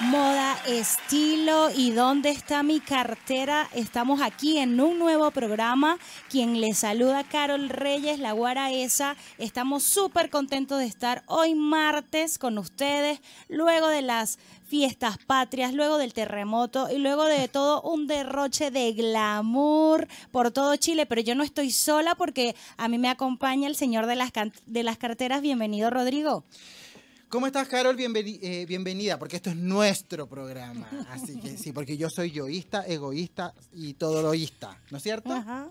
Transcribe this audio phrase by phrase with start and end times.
[0.00, 3.68] Moda, estilo y dónde está mi cartera.
[3.74, 5.98] Estamos aquí en un nuevo programa.
[6.30, 9.16] Quien les saluda, Carol Reyes, la guara esa.
[9.38, 14.38] Estamos súper contentos de estar hoy martes con ustedes, luego de las
[14.68, 20.76] fiestas patrias, luego del terremoto y luego de todo un derroche de glamour por todo
[20.76, 21.06] Chile.
[21.06, 24.30] Pero yo no estoy sola porque a mí me acompaña el señor de las,
[24.64, 25.42] de las carteras.
[25.42, 26.44] Bienvenido, Rodrigo.
[27.28, 27.94] ¿Cómo estás, Carol?
[27.98, 30.88] Eh, bienvenida, porque esto es nuestro programa.
[31.10, 35.34] Así que sí, porque yo soy yoísta, egoísta y todoloísta, ¿no es cierto?
[35.34, 35.68] Ajá.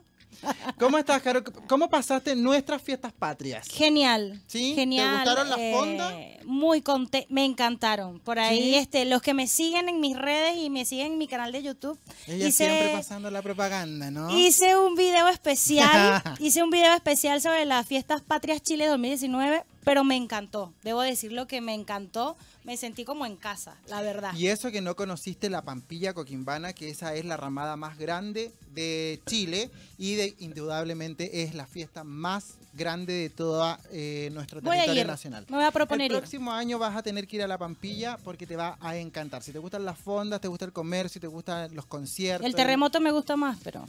[0.77, 1.43] ¿Cómo estás, Carol?
[1.67, 3.67] ¿Cómo pasaste nuestras fiestas patrias?
[3.69, 4.39] Genial.
[4.45, 4.75] ¿Sí?
[4.75, 5.23] Genial.
[5.23, 6.13] ¿Te gustaron las fondas?
[6.13, 8.19] Eh, muy contenta, me encantaron.
[8.19, 11.27] Por ahí, este, los que me siguen en mis redes y me siguen en mi
[11.27, 11.97] canal de YouTube.
[12.27, 14.37] Ella siempre pasando la propaganda, ¿no?
[14.37, 20.03] Hice un video especial, hice un video especial sobre las fiestas patrias Chile 2019 pero
[20.03, 20.73] me encantó.
[20.83, 22.35] Debo decir lo que me encantó.
[22.65, 24.33] Me sentí como en casa, la verdad.
[24.35, 28.51] Y eso que no conociste la Pampilla Coquimbana, que esa es la ramada más grande
[28.73, 35.05] de Chile y de, indudablemente es la fiesta más grande de todo eh, nuestro territorio
[35.05, 35.45] nacional.
[35.47, 36.11] Me voy a proponer.
[36.11, 38.97] El próximo año vas a tener que ir a la Pampilla porque te va a
[38.97, 39.41] encantar.
[39.41, 42.45] Si te gustan las fondas, te gusta el comercio, te gustan los conciertos.
[42.45, 43.87] El terremoto me gusta más, pero.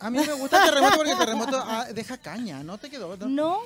[0.00, 3.16] A mí me gusta el terremoto porque el terremoto ah, deja caña, ¿no te quedó?
[3.26, 3.62] no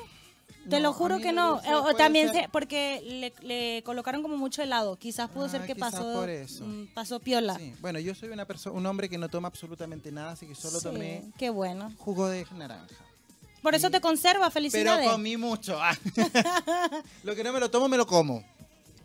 [0.68, 1.56] te lo juro que no.
[1.56, 4.96] o, también porque le, colocaron como mucho helado.
[4.96, 6.26] Quizás pudo ser ah, que pasó
[6.60, 7.58] mm, pasó piola.
[7.80, 10.80] Bueno, yo soy una persona, un hombre que no toma absolutamente nada, así que solo
[10.80, 11.92] tomé qué bueno.
[11.98, 12.94] jugo de naranja.
[13.62, 15.00] Por eso te conserva, felicidades.
[15.00, 15.78] Pero comí mucho.
[17.24, 18.44] lo que no me lo tomo, me lo como.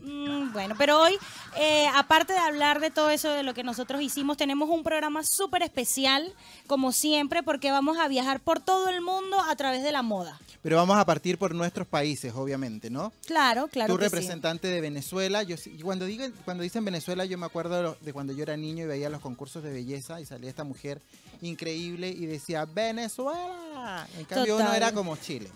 [0.03, 1.17] Mm, bueno, pero hoy,
[1.57, 5.23] eh, aparte de hablar de todo eso, de lo que nosotros hicimos, tenemos un programa
[5.23, 6.33] súper especial,
[6.67, 10.39] como siempre, porque vamos a viajar por todo el mundo a través de la moda.
[10.61, 13.13] Pero vamos a partir por nuestros países, obviamente, ¿no?
[13.25, 13.93] Claro, claro.
[13.93, 18.33] Tú representante de Venezuela, yo cuando digo, cuando dicen Venezuela, yo me acuerdo de cuando
[18.33, 21.01] yo era niño y veía los concursos de belleza y salía esta mujer
[21.41, 24.07] increíble y decía Venezuela.
[24.17, 25.49] En cambio uno era como Chile.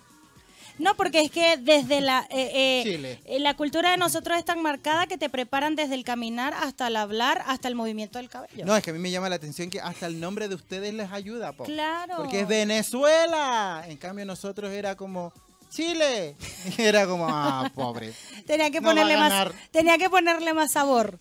[0.79, 4.61] No, porque es que desde la eh, eh, eh, la cultura de nosotros es tan
[4.61, 8.65] marcada que te preparan desde el caminar hasta el hablar, hasta el movimiento del cabello.
[8.65, 10.93] No, es que a mí me llama la atención que hasta el nombre de ustedes
[10.93, 11.63] les ayuda, po.
[11.63, 12.17] Claro.
[12.17, 13.83] Porque es Venezuela.
[13.87, 15.33] En cambio nosotros era como
[15.69, 16.35] Chile.
[16.77, 18.13] Era como, ah, pobre.
[18.45, 21.19] tenía que ponerle más tenía que ponerle más sabor.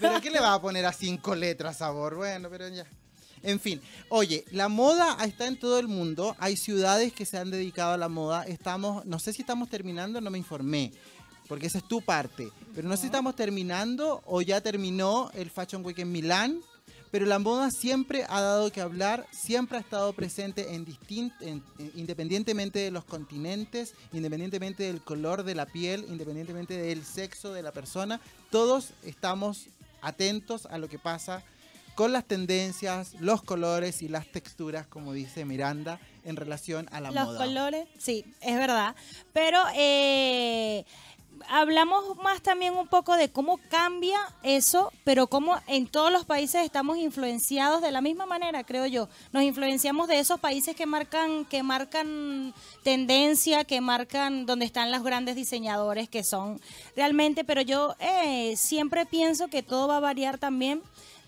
[0.00, 2.16] ¿Pero qué le va a poner a cinco letras sabor?
[2.16, 2.86] Bueno, pero ya.
[3.42, 6.36] En fin, oye, la moda está en todo el mundo.
[6.38, 8.44] Hay ciudades que se han dedicado a la moda.
[8.44, 10.92] Estamos, no sé si estamos terminando, no me informé,
[11.48, 12.50] porque esa es tu parte.
[12.74, 16.60] Pero no sé si estamos terminando o ya terminó el Fashion Week en Milán.
[17.10, 20.86] Pero la moda siempre ha dado que hablar, siempre ha estado presente en,
[21.40, 21.62] en
[21.94, 27.70] independientemente de los continentes, independientemente del color de la piel, independientemente del sexo de la
[27.70, 28.18] persona.
[28.50, 29.66] Todos estamos
[30.00, 31.44] atentos a lo que pasa
[31.94, 37.10] con las tendencias, los colores y las texturas, como dice Miranda, en relación a la
[37.10, 37.24] moda.
[37.24, 38.94] Los colores, sí, es verdad.
[39.32, 40.84] Pero eh,
[41.48, 46.64] hablamos más también un poco de cómo cambia eso, pero cómo en todos los países
[46.64, 49.08] estamos influenciados de la misma manera, creo yo.
[49.32, 55.02] Nos influenciamos de esos países que marcan, que marcan tendencia, que marcan donde están los
[55.02, 56.60] grandes diseñadores que son
[56.96, 60.82] realmente, pero yo eh, siempre pienso que todo va a variar también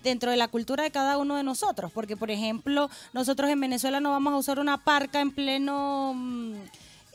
[0.05, 1.91] dentro de la cultura de cada uno de nosotros.
[1.91, 6.13] Porque, por ejemplo, nosotros en Venezuela no vamos a usar una parca en pleno...
[6.15, 6.53] Mm,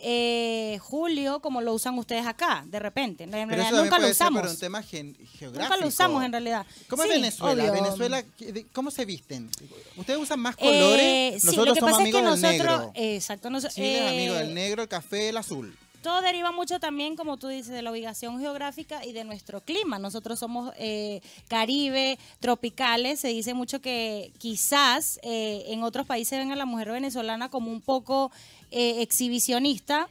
[0.03, 3.25] eh, julio como lo usan ustedes acá, de repente.
[3.25, 4.41] En realidad, nunca lo usamos.
[4.41, 5.61] Ser un tema geográfico.
[5.61, 6.65] Nunca lo usamos en realidad.
[6.89, 7.71] ¿Cómo es Venezuela?
[7.71, 8.25] Venezuela,
[8.73, 9.51] ¿cómo se visten?
[9.99, 11.45] ¿Ustedes usan más colores?
[11.45, 14.81] nosotros sí, lo que pasa es que nosotros, Exacto, nosotros, Chile es amigo del negro,
[14.81, 19.05] el café, el azul todo deriva mucho también, como tú dices, de la ubicación geográfica
[19.05, 19.99] y de nuestro clima.
[19.99, 23.21] Nosotros somos eh, Caribe, tropicales.
[23.21, 27.71] Se dice mucho que quizás eh, en otros países ven a la mujer venezolana como
[27.71, 28.31] un poco
[28.71, 30.09] eh, exhibicionista,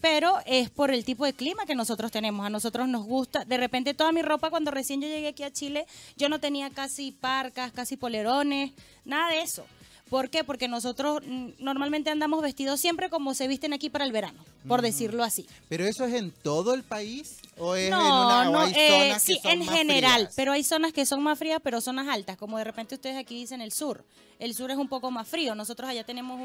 [0.00, 2.44] pero es por el tipo de clima que nosotros tenemos.
[2.44, 5.52] A nosotros nos gusta, de repente toda mi ropa cuando recién yo llegué aquí a
[5.52, 5.86] Chile,
[6.16, 8.72] yo no tenía casi parcas, casi polerones,
[9.04, 9.64] nada de eso.
[10.10, 10.42] ¿Por qué?
[10.42, 14.82] Porque nosotros mm, normalmente andamos vestidos siempre como se visten aquí para el verano, por
[14.82, 15.46] decirlo así.
[15.68, 17.38] ¿Pero eso es en todo el país?
[17.56, 20.64] ¿O es en una, no, hay eh, zonas sí, que son en general, pero hay
[20.64, 23.70] zonas que son más frías, pero zonas altas, como de repente ustedes aquí dicen el
[23.70, 24.04] sur.
[24.40, 25.54] El sur es un poco más frío.
[25.54, 26.40] Nosotros allá tenemos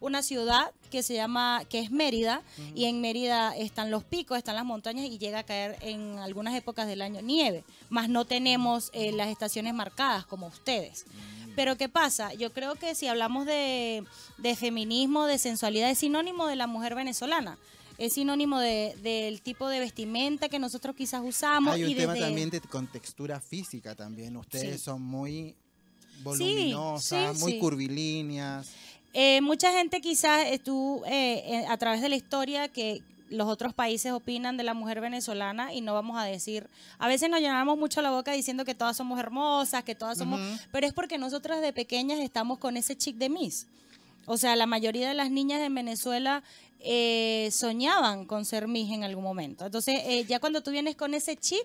[0.00, 2.42] una ciudad que se llama, que es Mérida,
[2.74, 6.54] y en Mérida están los picos, están las montañas y llega a caer en algunas
[6.54, 7.64] épocas del año nieve.
[7.88, 11.06] Más no tenemos eh, las estaciones marcadas como ustedes.
[11.54, 12.32] Pero ¿qué pasa?
[12.34, 14.04] Yo creo que si hablamos de,
[14.56, 17.58] feminismo, de sensualidad, es sinónimo de la mujer venezolana.
[17.98, 21.74] es sinónimo de, del tipo de vestimenta que nosotros quizás usamos.
[21.74, 24.36] Hay un y tema desde- también de, con textura física también.
[24.36, 24.84] Ustedes Sí.
[24.86, 25.54] son muy
[26.22, 28.70] voluminosas, sí, muy curvilíneas.
[29.14, 33.02] Eh, mucha gente quizás eh, tú eh, eh, a través de la historia que
[33.32, 36.68] los otros países opinan de la mujer venezolana y no vamos a decir,
[36.98, 40.40] a veces nos llenamos mucho la boca diciendo que todas somos hermosas, que todas somos,
[40.70, 43.66] pero es porque nosotras de pequeñas estamos con ese chic de Miss.
[44.26, 46.42] O sea, la mayoría de las niñas en Venezuela
[46.84, 49.64] eh, soñaban con ser Miss en algún momento.
[49.66, 51.62] Entonces, eh, ya cuando tú vienes con ese chip,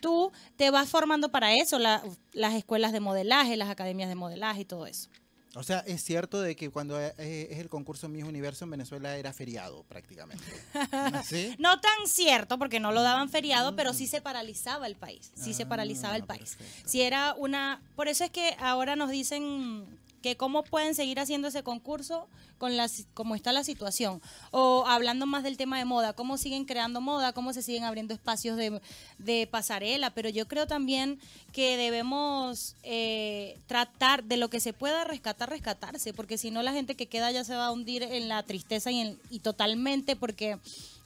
[0.00, 4.62] tú te vas formando para eso, la- las escuelas de modelaje, las academias de modelaje
[4.62, 5.08] y todo eso.
[5.56, 7.14] O sea, es cierto de que cuando eh,
[7.50, 10.44] es el concurso Miss Universo en Venezuela era feriado prácticamente.
[11.24, 11.54] ¿Sí?
[11.58, 15.32] No tan cierto, porque no lo daban feriado, pero sí se paralizaba el país.
[15.34, 16.56] Sí se Ah, paralizaba el país.
[16.56, 16.88] perfecto.
[16.88, 17.80] Si era una.
[17.96, 19.86] Por eso es que ahora nos dicen
[20.22, 22.26] que cómo pueden seguir haciendo ese concurso
[22.58, 24.20] con la, como está la situación.
[24.50, 28.14] O hablando más del tema de moda, cómo siguen creando moda, cómo se siguen abriendo
[28.14, 28.80] espacios de,
[29.18, 30.10] de pasarela.
[30.10, 31.20] Pero yo creo también
[31.52, 36.72] que debemos eh, tratar de lo que se pueda rescatar, rescatarse, porque si no la
[36.72, 40.16] gente que queda ya se va a hundir en la tristeza y, en- y totalmente,
[40.16, 40.58] porque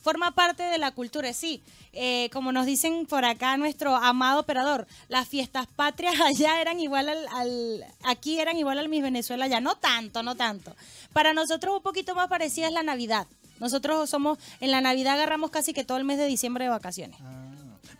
[0.03, 1.63] forma parte de la cultura, sí.
[1.93, 7.09] Eh, como nos dicen por acá nuestro amado operador, las fiestas patrias allá eran igual
[7.09, 10.75] al, al- aquí eran igual al Miss Venezuela allá, no tanto, no tanto.
[11.13, 13.27] Para nosotros un poquito más parecida es la Navidad.
[13.59, 17.19] Nosotros somos, en la Navidad agarramos casi que todo el mes de diciembre de vacaciones.
[17.21, 17.47] Ah.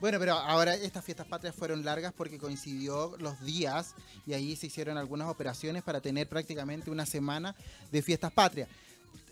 [0.01, 3.95] Bueno, pero ahora estas fiestas patrias fueron largas porque coincidió los días
[4.27, 7.55] y ahí se hicieron algunas operaciones para tener prácticamente una semana
[7.93, 8.69] de fiestas patrias.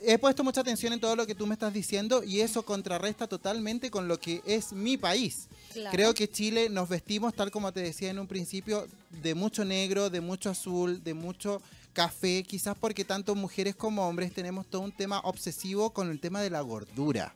[0.00, 3.26] He puesto mucha atención en todo lo que tú me estás diciendo y eso contrarresta
[3.26, 5.48] totalmente con lo que es mi país.
[5.72, 5.90] Claro.
[5.90, 8.86] Creo que Chile nos vestimos, tal como te decía en un principio,
[9.22, 11.60] de mucho negro, de mucho azul, de mucho
[11.92, 16.40] café, quizás porque tanto mujeres como hombres tenemos todo un tema obsesivo con el tema
[16.40, 17.34] de la gordura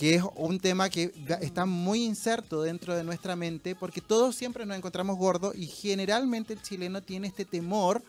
[0.00, 1.12] que es un tema que
[1.42, 6.54] está muy inserto dentro de nuestra mente, porque todos siempre nos encontramos gordos y generalmente
[6.54, 8.02] el chileno tiene este temor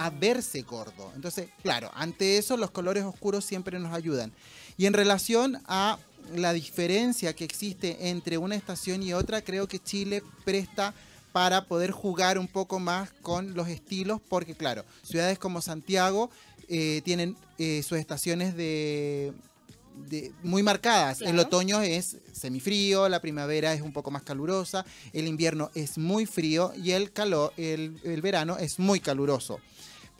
[0.00, 1.12] a verse gordo.
[1.14, 4.32] Entonces, claro, ante eso los colores oscuros siempre nos ayudan.
[4.78, 5.98] Y en relación a
[6.34, 10.94] la diferencia que existe entre una estación y otra, creo que Chile presta
[11.32, 16.30] para poder jugar un poco más con los estilos, porque claro, ciudades como Santiago
[16.68, 19.32] eh, tienen eh, sus estaciones de,
[20.08, 21.20] de- muy marcadas.
[21.20, 26.24] El otoño es semifrío, la primavera es un poco más calurosa, el invierno es muy
[26.26, 29.60] frío y el calor, el, el verano es muy caluroso.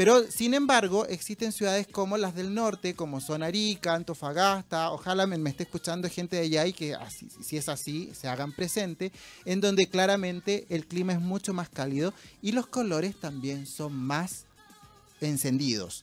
[0.00, 5.37] Pero sin embargo, existen ciudades como las del norte, como son Arica, Antofagasta, ojalá me,
[5.37, 6.97] me esté escuchando gente de allá y que
[7.43, 9.12] si es así, se hagan presente,
[9.44, 14.47] en donde claramente el clima es mucho más cálido y los colores también son más
[15.20, 16.03] encendidos.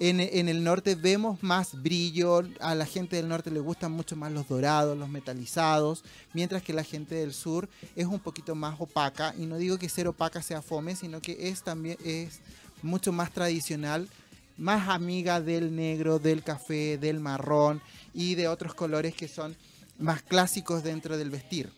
[0.00, 4.16] En, en el norte vemos más brillo, a la gente del norte le gustan mucho
[4.16, 6.02] más los dorados, los metalizados,
[6.34, 9.88] mientras que la gente del sur es un poquito más opaca, y no digo que
[9.88, 12.40] ser opaca sea fome, sino que es también es
[12.82, 14.08] mucho más tradicional,
[14.56, 17.80] más amiga del negro, del café, del marrón
[18.14, 19.56] y de otros colores que son
[19.98, 21.70] más clásicos dentro del vestir.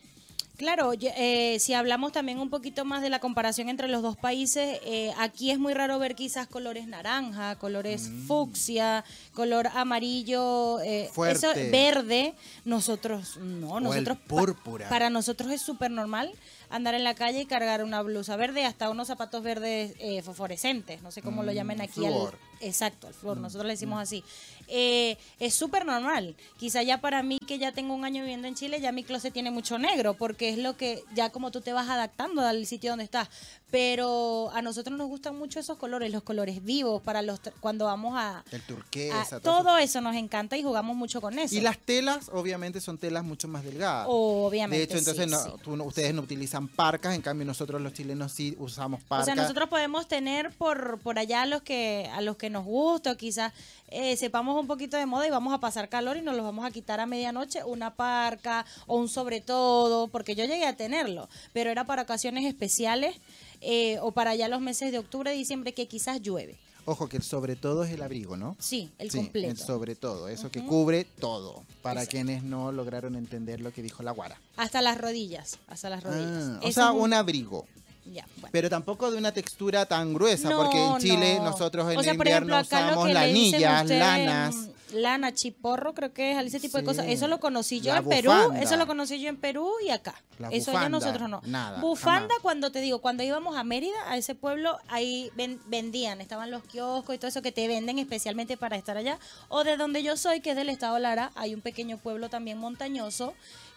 [0.58, 4.80] Claro, eh, si hablamos también un poquito más de la comparación entre los dos países,
[4.84, 11.52] eh, aquí es muy raro ver quizás colores naranja, colores fucsia, color amarillo, eh, eso
[11.70, 12.34] verde.
[12.64, 14.88] Nosotros no, O el nosotros pa- púrpura.
[14.88, 16.32] para nosotros es súper normal
[16.70, 21.02] andar en la calle y cargar una blusa verde, hasta unos zapatos verdes eh, fosforescentes,
[21.02, 22.04] no sé cómo lo Mm, llamen aquí.
[22.04, 22.38] al- flúor.
[22.60, 24.24] Exacto, al flor, nosotros le decimos así.
[24.68, 26.36] Eh, es súper normal.
[26.58, 29.32] Quizá ya para mí, que ya tengo un año viviendo en Chile, ya mi closet
[29.32, 32.90] tiene mucho negro, porque es lo que ya como tú te vas adaptando al sitio
[32.90, 33.28] donde estás.
[33.70, 38.14] Pero a nosotros nos gustan mucho esos colores, los colores vivos, para los cuando vamos
[38.16, 38.42] a...
[38.50, 39.64] El a- turquesa, todo eso.
[39.64, 41.54] todo eso nos encanta y jugamos mucho con eso.
[41.54, 44.06] Y las telas, obviamente, son telas mucho más delgadas.
[44.08, 44.78] Obviamente.
[44.78, 45.50] de hecho, entonces sí, no- sí.
[45.62, 49.26] tú no- ustedes no utilizan parcas, en cambio nosotros los chilenos sí usamos O parcas.
[49.26, 53.12] sea, nosotros podemos tener por, por allá a los que a los que nos gusta
[53.12, 53.52] o quizás
[53.88, 56.64] eh, sepamos un poquito de moda y vamos a pasar calor y nos los vamos
[56.64, 61.28] a quitar a medianoche, una parca o un sobre todo, porque yo llegué a tenerlo,
[61.52, 63.16] pero era para ocasiones especiales
[63.60, 66.56] eh, o para allá los meses de octubre, diciembre que quizás llueve.
[66.84, 68.56] Ojo que el sobre todo es el abrigo, ¿no?
[68.58, 69.50] Sí, el Sí, completo.
[69.50, 72.12] el sobre todo, eso que cubre todo, para Exacto.
[72.12, 74.40] quienes no lograron entender lo que dijo la guara.
[74.56, 76.44] Hasta las rodillas, hasta las rodillas.
[76.56, 77.66] Ah, o sea, un- un abrigo.
[78.06, 78.48] ya, bueno.
[78.52, 81.50] Pero tampoco de una textura tan gruesa, No, porque en Chile no.
[81.50, 84.54] nosotros en O sea, el invierno ejemplo, usamos lanillas, ustedes, lanas.
[84.92, 87.06] Lana, chiporro, creo que es ese tipo de cosas.
[87.08, 88.30] Eso lo conocí yo La en Perú,
[88.60, 90.14] eso lo conocí yo en Perú y acá.
[90.38, 91.40] La eso ya bufanda, nosotros no.
[91.44, 92.38] nada, bufanda jamás.
[92.42, 96.62] cuando te digo, cuando íbamos a Mérida, a ese pueblo, ahí ven- vendían, estaban los
[96.64, 99.18] kioscos y todo eso que te venden especialmente para estar allá.
[99.48, 102.58] O de donde yo soy, que es del estado Lara, hay un pequeño pueblo también
[102.58, 103.34] montañoso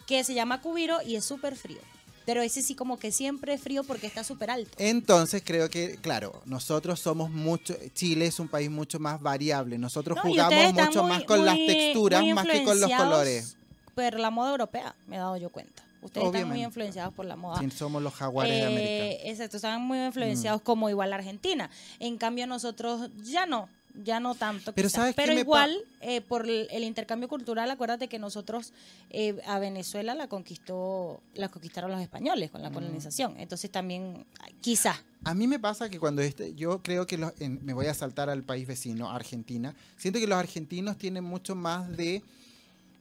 [0.08, 1.80] que se llama Cubiro y es súper frío.
[2.26, 4.72] Pero ese sí como que siempre es frío porque está súper alto.
[4.78, 9.78] Entonces creo que, claro, nosotros somos mucho, Chile es un país mucho más variable.
[9.78, 13.58] Nosotros No, jugamos mucho muy- más con las texturas más que con los colores.
[13.96, 15.84] Por la moda europea, me he dado yo cuenta.
[16.02, 17.60] Ustedes están muy influenciados por la moda.
[17.60, 19.24] Sí, somos los jaguares de Eh, América.
[19.24, 19.28] Mm.
[19.30, 21.70] Exacto, están muy influenciados como igual Argentina.
[22.00, 23.70] En cambio nosotros ya no,
[24.04, 24.74] ya no tanto.
[24.74, 25.00] Pero quizás.
[25.02, 28.74] ¿sabes qué Pero me pa- igual eh, por el, el intercambio cultural, acuérdate que nosotros
[29.10, 32.74] eh, a Venezuela la conquistó, la conquistaron los españoles con la Mm.
[32.74, 33.36] colonización.
[33.40, 34.26] Entonces también
[34.62, 34.98] quizás.
[35.24, 37.94] A mí me pasa que cuando este, yo creo que los, en- me voy a
[37.94, 42.24] saltar al país vecino, Argentina, siento que los argentinos tienen mucho más de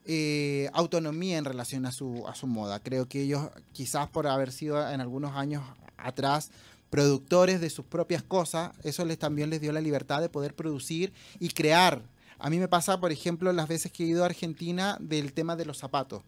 [0.06, 2.80] eh, autonomía en relación a su, a su moda.
[2.80, 5.62] Creo que ellos, quizás por haber sido en algunos años
[5.96, 6.50] atrás
[6.90, 11.12] productores de sus propias cosas, eso les también les dio la libertad de poder producir
[11.38, 12.02] y crear.
[12.38, 15.56] A mí me pasa, por ejemplo, las veces que he ido a Argentina del tema
[15.56, 16.22] de los zapatos.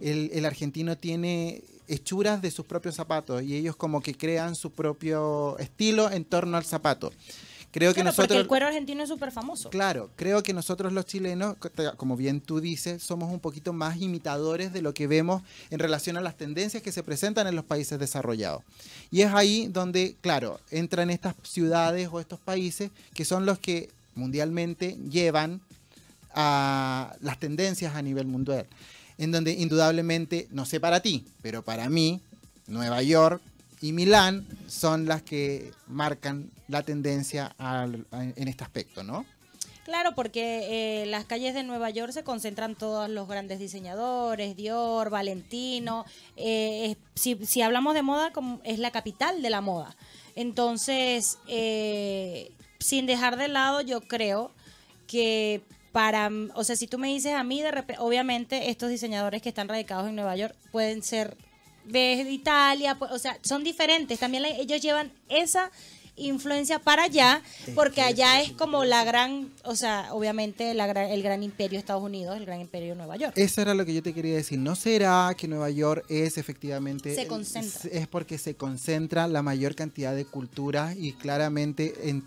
[0.00, 4.70] El, el argentino tiene hechuras de sus propios zapatos y ellos como que crean su
[4.70, 7.12] propio estilo en torno al zapato.
[7.74, 8.40] Creo que Claro, porque nosotros...
[8.40, 9.68] el cuero argentino es súper famoso.
[9.68, 11.56] Claro, creo que nosotros los chilenos,
[11.96, 16.16] como bien tú dices, somos un poquito más imitadores de lo que vemos en relación
[16.16, 18.62] a las tendencias que se presentan en los países desarrollados.
[19.10, 23.90] Y es ahí donde, claro, entran estas ciudades o estos países que son los que
[24.14, 25.60] mundialmente llevan
[26.32, 28.68] a las tendencias a nivel mundial.
[29.18, 32.20] En donde indudablemente, no sé para ti, pero para mí,
[32.68, 33.42] Nueva York
[33.80, 37.54] y Milán son las que marcan la tendencia
[38.10, 39.26] en este aspecto, ¿no?
[39.84, 45.10] Claro, porque eh, las calles de Nueva York se concentran todos los grandes diseñadores, Dior,
[45.10, 46.06] Valentino.
[46.36, 48.32] eh, si, si hablamos de moda,
[48.64, 49.94] es la capital de la moda.
[50.36, 54.52] Entonces, eh, sin dejar de lado, yo creo
[55.06, 55.60] que
[55.92, 59.50] para, o sea, si tú me dices a mí, de repente, obviamente estos diseñadores que
[59.50, 61.36] están radicados en Nueva York pueden ser
[61.86, 64.18] de Italia, pues, o sea, son diferentes.
[64.18, 65.70] También ellos llevan esa
[66.16, 67.42] influencia para allá,
[67.74, 71.78] porque allá es como la gran, o sea, obviamente la gran- el gran imperio de
[71.80, 73.32] Estados Unidos, el gran imperio de Nueva York.
[73.36, 74.60] Eso era lo que yo te quería decir.
[74.60, 77.16] ¿No será que Nueva York es efectivamente...
[77.16, 77.90] Se concentra.
[77.90, 82.24] Es porque se concentra la mayor cantidad de culturas y claramente en-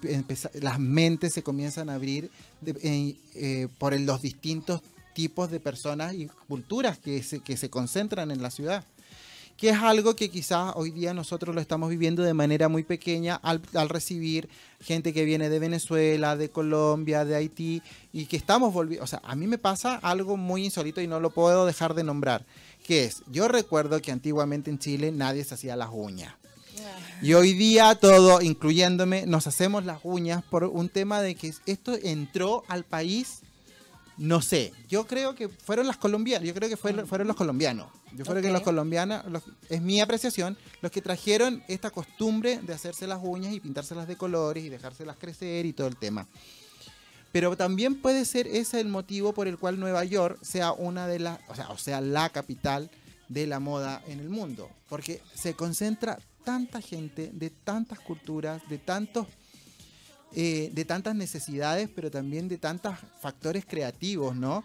[0.62, 4.82] las mentes se comienzan a abrir de- en- eh, por los distintos
[5.14, 8.84] tipos de personas y culturas que se, que se concentran en la ciudad.
[9.58, 13.36] Que es algo que quizás hoy día nosotros lo estamos viviendo de manera muy pequeña
[13.36, 14.48] al, recibir
[14.80, 17.82] gente que viene de Venezuela, de Colombia, de Haití,
[18.14, 21.20] y que estamos volviendo, o sea, a mí me pasa algo muy insólito y no
[21.20, 22.46] lo puedo dejar de nombrar,
[22.86, 26.36] que es, yo recuerdo que antiguamente en Chile nadie se hacía las uñas.
[27.22, 31.98] Y hoy día todo, incluyéndome, nos hacemos las uñas por un tema de que esto
[32.04, 33.42] entró al país,
[34.18, 37.88] no sé, yo creo que fueron las colombianas, yo creo que fueron, fueron los colombianos.
[38.16, 42.74] Yo creo que los colombianos, los- es mi apreciación, los que trajeron esta costumbre de
[42.74, 46.28] hacerse las uñas y pintárselas de colores y dejárselas crecer y todo el tema.
[47.32, 51.20] Pero también puede ser ese el motivo por el cual Nueva York sea una de
[51.20, 52.90] las, o sea, o sea, la capital
[53.28, 58.78] de la moda en el mundo, porque se concentra tanta gente de tantas culturas, de
[58.78, 59.28] tantos
[60.36, 64.64] eh, de tantas necesidades, pero también de tantos factores creativos, ¿no?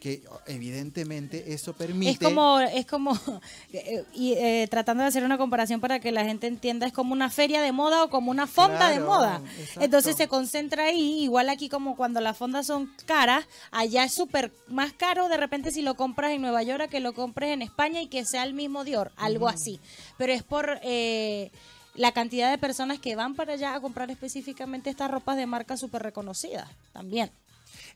[0.00, 3.12] Que evidentemente eso permite Es como, es como,
[3.72, 7.12] eh, y, eh, tratando de hacer una comparación para que la gente entienda, es como
[7.12, 9.42] una feria de moda o como una fonda de moda.
[9.60, 9.84] exacto.
[9.84, 14.50] Entonces se concentra ahí, igual aquí como cuando las fondas son caras, allá es súper
[14.66, 17.62] más caro de repente si lo compras en Nueva York a que lo compres en
[17.62, 19.78] España y que sea el mismo Dior, algo así.
[20.16, 20.80] Pero es por...
[20.82, 21.52] eh,
[21.94, 25.76] la cantidad de personas que van para allá a comprar específicamente estas ropas de marca
[25.76, 27.30] súper reconocidas también.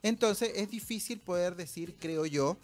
[0.03, 2.57] Entonces es difícil poder decir, creo yo,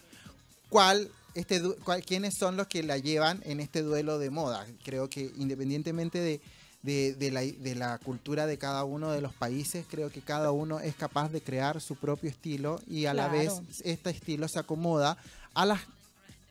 [0.69, 4.65] cuál, este, cuál- quiénes son los que la llevan en este duelo de moda.
[4.83, 6.41] Creo que independientemente de,
[6.83, 10.51] de- de la, de la cultura de cada uno de los países, creo que cada
[10.51, 14.59] uno es capaz de crear su propio estilo y a la vez este estilo se
[14.59, 15.17] acomoda
[15.53, 15.81] a las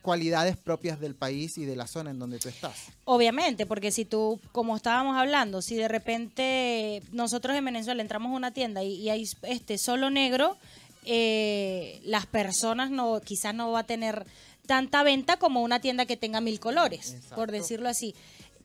[0.02, 2.88] cualidades propias del país y de la zona en donde tú estás.
[3.04, 8.36] Obviamente, porque si tú, como estábamos hablando, si de repente nosotros en Venezuela entramos a
[8.36, 10.56] una tienda y, y hay este solo negro,
[11.04, 14.26] eh, las personas no, quizás no va a tener
[14.66, 17.34] tanta venta como una tienda que tenga mil colores, Exacto.
[17.36, 18.14] por decirlo así.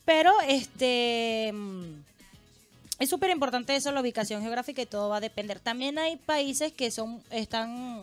[0.06, 1.54] Pero este
[3.00, 5.60] es súper importante eso, la ubicación geográfica y todo va a depender.
[5.60, 8.02] También hay países que son están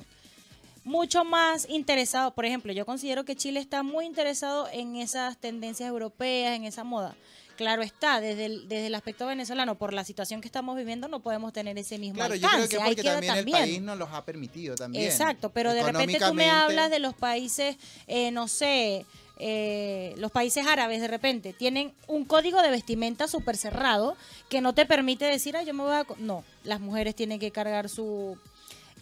[0.85, 2.33] mucho más interesados.
[2.35, 6.85] Por ejemplo, yo considero que Chile está muy interesado en esas tendencias europeas, en esa
[6.85, 7.17] moda.
[7.57, 11.21] Claro está, desde el, desde el aspecto venezolano, por la situación que estamos viviendo, no
[11.21, 12.69] podemos tener ese mismo Claro, yo alcance.
[12.69, 13.57] creo que porque también, también.
[13.57, 15.05] el país nos los ha permitido también.
[15.05, 17.77] Exacto, pero de repente tú me hablas de los países,
[18.09, 19.07] eh, no sé,
[19.39, 24.17] eh, los países árabes de repente tienen un código de vestimenta súper cerrado
[24.49, 26.05] que no te permite decir, ah, yo me voy a...
[26.05, 26.17] co-".
[26.19, 28.37] No, las mujeres tienen que cargar su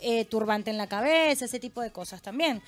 [0.02, 2.62] eh, turbante en la cabeza, ese tipo de cosas también.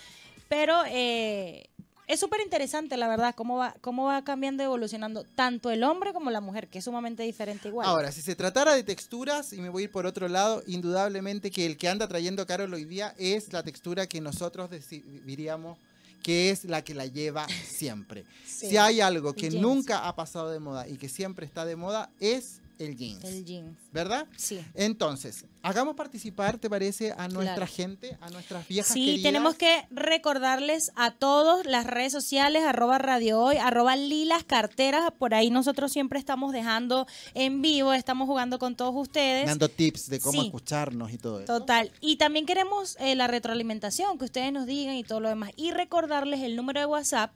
[0.49, 1.69] Pero eh,
[2.07, 6.13] es súper interesante, la verdad, cómo va, cómo va cambiando y evolucionando tanto el hombre
[6.13, 7.87] como la mujer, que es sumamente diferente igual.
[7.89, 11.51] Ahora, si se tratara de texturas, y me voy a ir por otro lado, indudablemente
[11.51, 15.79] que el que anda trayendo Carol hoy día es la textura que nosotros deci- diríamos
[16.23, 18.25] que es la que la lleva siempre.
[18.47, 18.69] Sí.
[18.71, 22.09] Si hay algo que nunca ha pasado de moda y que siempre está de moda,
[22.21, 23.25] es el jeans.
[23.25, 23.77] el jean.
[23.93, 24.27] ¿Verdad?
[24.37, 24.61] Sí.
[24.75, 27.13] Entonces, hagamos participar, ¿te parece?
[27.13, 27.73] A nuestra Claro.
[27.73, 29.23] gente, a nuestras viejas Sí, queridas.
[29.23, 35.35] tenemos que recordarles a todos las redes sociales, arroba Radio Hoy, arroba Lilas Carteras, por
[35.35, 39.47] ahí nosotros siempre estamos dejando en vivo, estamos jugando con todos ustedes.
[39.47, 40.47] dando tips de cómo Sí.
[40.47, 41.47] escucharnos y todo eso.
[41.61, 41.91] Total.
[42.01, 45.51] Y también queremos eh, la retroalimentación, que ustedes nos digan y todo lo demás.
[45.57, 47.33] Y recordarles el número de WhatsApp,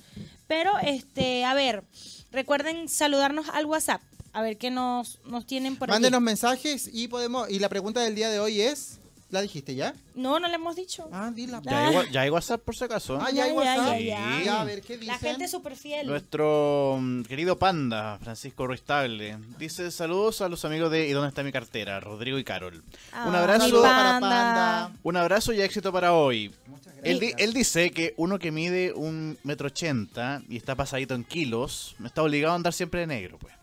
[0.49, 1.85] Pero, este, a ver,
[2.29, 4.01] recuerden saludarnos al WhatsApp.
[4.33, 5.87] A ver qué nos, nos tienen por.
[5.87, 7.49] Mándenos mensajes y podemos.
[7.49, 8.99] Y la pregunta del día de hoy es.
[9.31, 9.93] ¿La dijiste ya?
[10.13, 11.07] No, no le hemos dicho.
[11.11, 11.61] Ah, dila.
[11.63, 13.17] Ya hay, wa- ya hay WhatsApp por si acaso.
[13.21, 13.99] Ah, ya hay Ya, ya, WhatsApp.
[14.01, 14.61] ya, ya.
[14.61, 15.07] a ver qué dicen.
[15.07, 16.05] La gente es súper fiel.
[16.07, 21.43] Nuestro mm, querido panda, Francisco Ruistable, dice saludos a los amigos de ¿Y dónde está
[21.43, 21.99] mi cartera?
[22.01, 22.75] Rodrigo y Carol.
[22.75, 22.83] un
[23.13, 24.91] Ah, abrazo, Saludos para Panda.
[25.03, 26.51] Un abrazo y éxito para hoy.
[26.67, 31.15] Muchas Él, di- él dice que uno que mide un metro ochenta y está pasadito
[31.15, 33.53] en kilos, está obligado a andar siempre de negro, pues.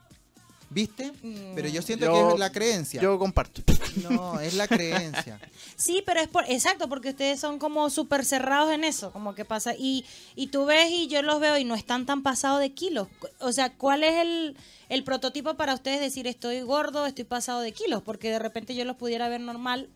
[0.70, 1.12] ¿Viste?
[1.22, 1.54] Mm.
[1.54, 3.00] Pero yo siento Yo- que es la creencia.
[3.00, 3.62] Yo comparto.
[4.10, 5.40] No, es la creencia.
[5.76, 9.44] Sí, pero es por, exacto, porque ustedes son como súper cerrados en eso, como que
[9.44, 12.72] pasa, y, y tú ves y yo los veo y no están tan pasados de
[12.72, 13.06] kilos.
[13.38, 14.56] O sea, ¿cuál es el,
[14.88, 18.02] el prototipo para ustedes decir estoy gordo, estoy pasado de kilos?
[18.02, 19.88] Porque de repente yo los pudiera ver normal.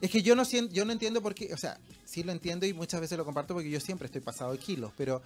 [0.00, 2.66] Es que yo no siento, yo no entiendo por qué, o sea, sí lo entiendo
[2.66, 5.22] y muchas veces lo comparto porque yo siempre estoy pasado de kilos, pero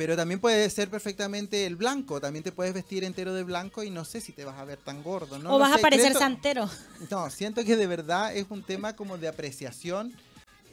[0.00, 3.90] pero también puede ser perfectamente el blanco, también te puedes vestir entero de blanco y
[3.90, 5.54] no sé si te vas a ver tan gordo, ¿no?
[5.54, 6.70] o vas a parecer creo- santero.
[7.10, 10.10] No, siento que de verdad es un tema como de apreciación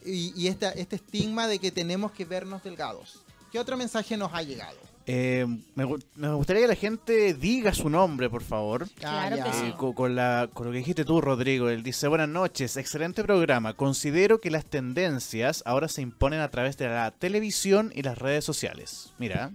[0.05, 3.19] y, y esta, este estigma de que tenemos que vernos delgados.
[3.51, 4.77] ¿Qué otro mensaje nos ha llegado?
[5.09, 8.89] Eh, me, gu- me gustaría que la gente diga su nombre, por favor.
[8.99, 9.73] Claro que Eh, sí.
[9.77, 13.73] co- con, la, con lo que dijiste tú, Rodrigo, él dice, buenas noches, excelente programa.
[13.73, 18.43] Considero que las tendencias ahora se imponen a través de la televisión y las redes
[18.43, 19.13] sociales.
[19.17, 19.51] Mira,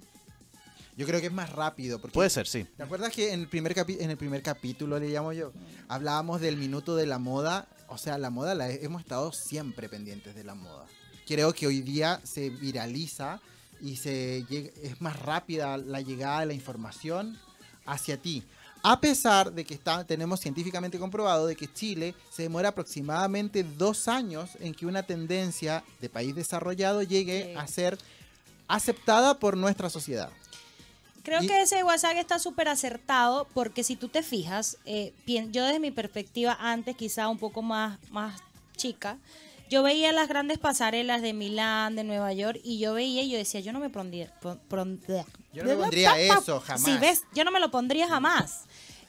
[0.96, 1.98] Yo creo que es más rápido.
[2.00, 2.64] Porque puede ser, sí.
[2.76, 5.50] ¿Te acuerdas que en el primer capi- en el primer capítulo le llamo yo?
[5.88, 7.66] Hablábamos del minuto de la moda.
[7.88, 10.84] O sea, la moda la he- hemos estado siempre pendientes de la moda.
[11.26, 13.40] Creo que hoy día se viraliza
[13.82, 14.46] y se
[14.82, 17.38] es más rápida la llegada de la información
[17.84, 18.42] hacia ti.
[18.84, 24.08] A pesar de que está, tenemos científicamente comprobado de que Chile se demora aproximadamente dos
[24.08, 27.54] años en que una tendencia de país desarrollado llegue Sí.
[27.56, 27.98] a ser
[28.68, 30.30] aceptada por nuestra sociedad.
[31.22, 35.64] Creo Y- que ese WhatsApp está súper acertado porque si tú te fijas, eh, yo
[35.64, 38.40] desde mi perspectiva antes quizá un poco más, más
[38.76, 39.18] chica,
[39.72, 43.38] yo veía las grandes pasarelas de Milán, de Nueva York y yo veía y yo
[43.38, 44.30] decía, yo no me pondría...
[44.42, 45.00] pon- pon-
[45.54, 46.82] Yo no me pondría eso, jamás.
[46.84, 48.64] Sí, ves, yo no me lo pondría jamás.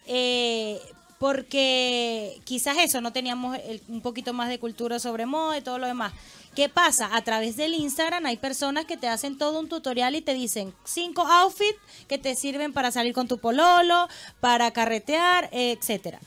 [0.08, 0.80] Eh,
[1.20, 5.78] porque quizás eso, no teníamos el- un poquito más de cultura sobre moda y todo
[5.80, 6.14] lo demás.
[6.56, 7.10] ¿Qué pasa?
[7.16, 10.74] A través del Instagram hay personas que te hacen todo un tutorial y te dicen
[10.86, 14.08] cinco outfits que te sirven para salir con tu pololo,
[14.40, 16.20] para carretear, etcétera.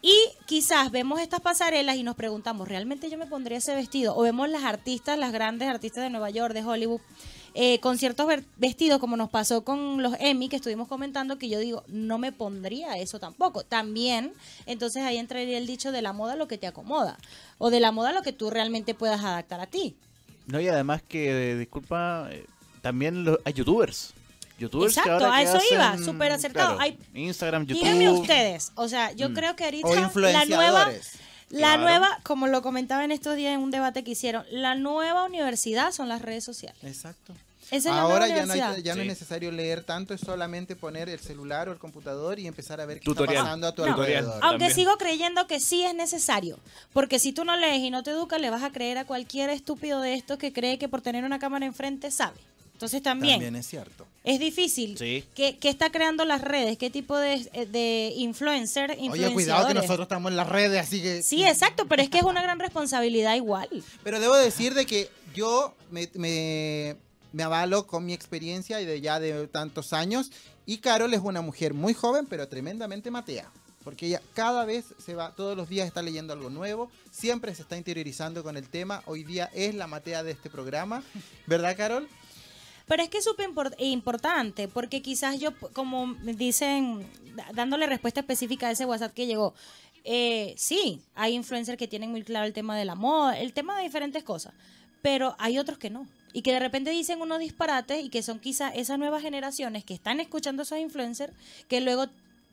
[0.00, 0.14] Y
[0.46, 4.16] quizás vemos estas pasarelas y nos preguntamos, ¿realmente yo me pondría ese vestido?
[4.16, 7.00] O vemos las artistas, las grandes artistas de Nueva York, de Hollywood,
[7.54, 11.58] eh, con ciertos vestidos, como nos pasó con los Emmy que estuvimos comentando, que yo
[11.58, 13.64] digo, no me pondría eso tampoco.
[13.64, 14.32] También,
[14.66, 17.18] entonces ahí entraría el dicho de la moda lo que te acomoda,
[17.58, 19.96] o de la moda lo que tú realmente puedas adaptar a ti.
[20.46, 22.46] No, y además que, eh, disculpa, eh,
[22.82, 24.14] también lo- hay youtubers.
[24.58, 26.76] Youtubers que Exacto, ahora a que eso iba, súper acertado.
[26.76, 27.82] claro, Hay- Instagram, YouTube.
[27.84, 29.34] Díganme ustedes, o sea, yo Mm.
[29.34, 30.90] creo que ahorita la nueva,
[31.50, 31.82] la Claro.
[31.82, 35.92] nueva, como lo comentaba en estos días en un debate que hicieron, la nueva universidad
[35.92, 36.82] son las redes sociales.
[36.82, 37.32] Exacto.
[37.70, 41.10] Esa es la Ahora nueva ya, no, hay- es necesario leer tanto, es solamente poner
[41.10, 43.34] el celular o el computador y empezar a ver qué Tutorial.
[43.36, 43.88] está pasando a tu No.
[43.88, 44.16] Tutorial.
[44.24, 44.42] alrededor.
[44.44, 44.74] Aunque También.
[44.74, 46.58] sigo creyendo que sí es necesario.
[46.94, 49.50] Porque si tú no lees y no te educas, le vas a creer a cualquier
[49.50, 52.38] estúpido de estos que cree que por tener una cámara enfrente sabe.
[52.72, 54.06] Entonces también, También es cierto.
[54.28, 54.96] Es difícil.
[54.98, 55.24] Sí.
[55.34, 56.76] ¿Qué, qué está creando las redes?
[56.78, 58.96] ¿Qué tipo de, de influencer?
[59.10, 61.22] Oye, cuidado que nosotros estamos en las redes, así que...
[61.22, 63.68] Sí, exacto, pero es que es una gran responsabilidad igual.
[64.04, 66.96] Pero debo decir de que yo me, me,
[67.32, 70.30] me avalo con mi experiencia y de ya de tantos años.
[70.66, 73.50] Y Carol es una mujer muy joven, pero tremendamente matea.
[73.84, 77.62] Porque ella cada vez se va, todos los días está leyendo algo nuevo, siempre se
[77.62, 79.02] está interiorizando con el tema.
[79.06, 81.02] Hoy día es la matea de este programa.
[81.46, 82.06] ¿Verdad, Carol?
[82.88, 87.06] Pero es que es súper impor- importante, porque quizás yo, como dicen,
[87.54, 89.54] dándole respuesta específica a ese WhatsApp que llegó,
[90.04, 93.76] eh, sí, hay influencers que tienen muy claro el tema de la moda, el tema
[93.76, 94.54] de diferentes cosas,
[95.02, 96.06] pero hay otros que no.
[96.32, 99.94] Y que de repente dicen unos disparates y que son quizás esas nuevas generaciones que
[99.94, 101.32] están escuchando a esos influencers
[101.68, 102.06] que luego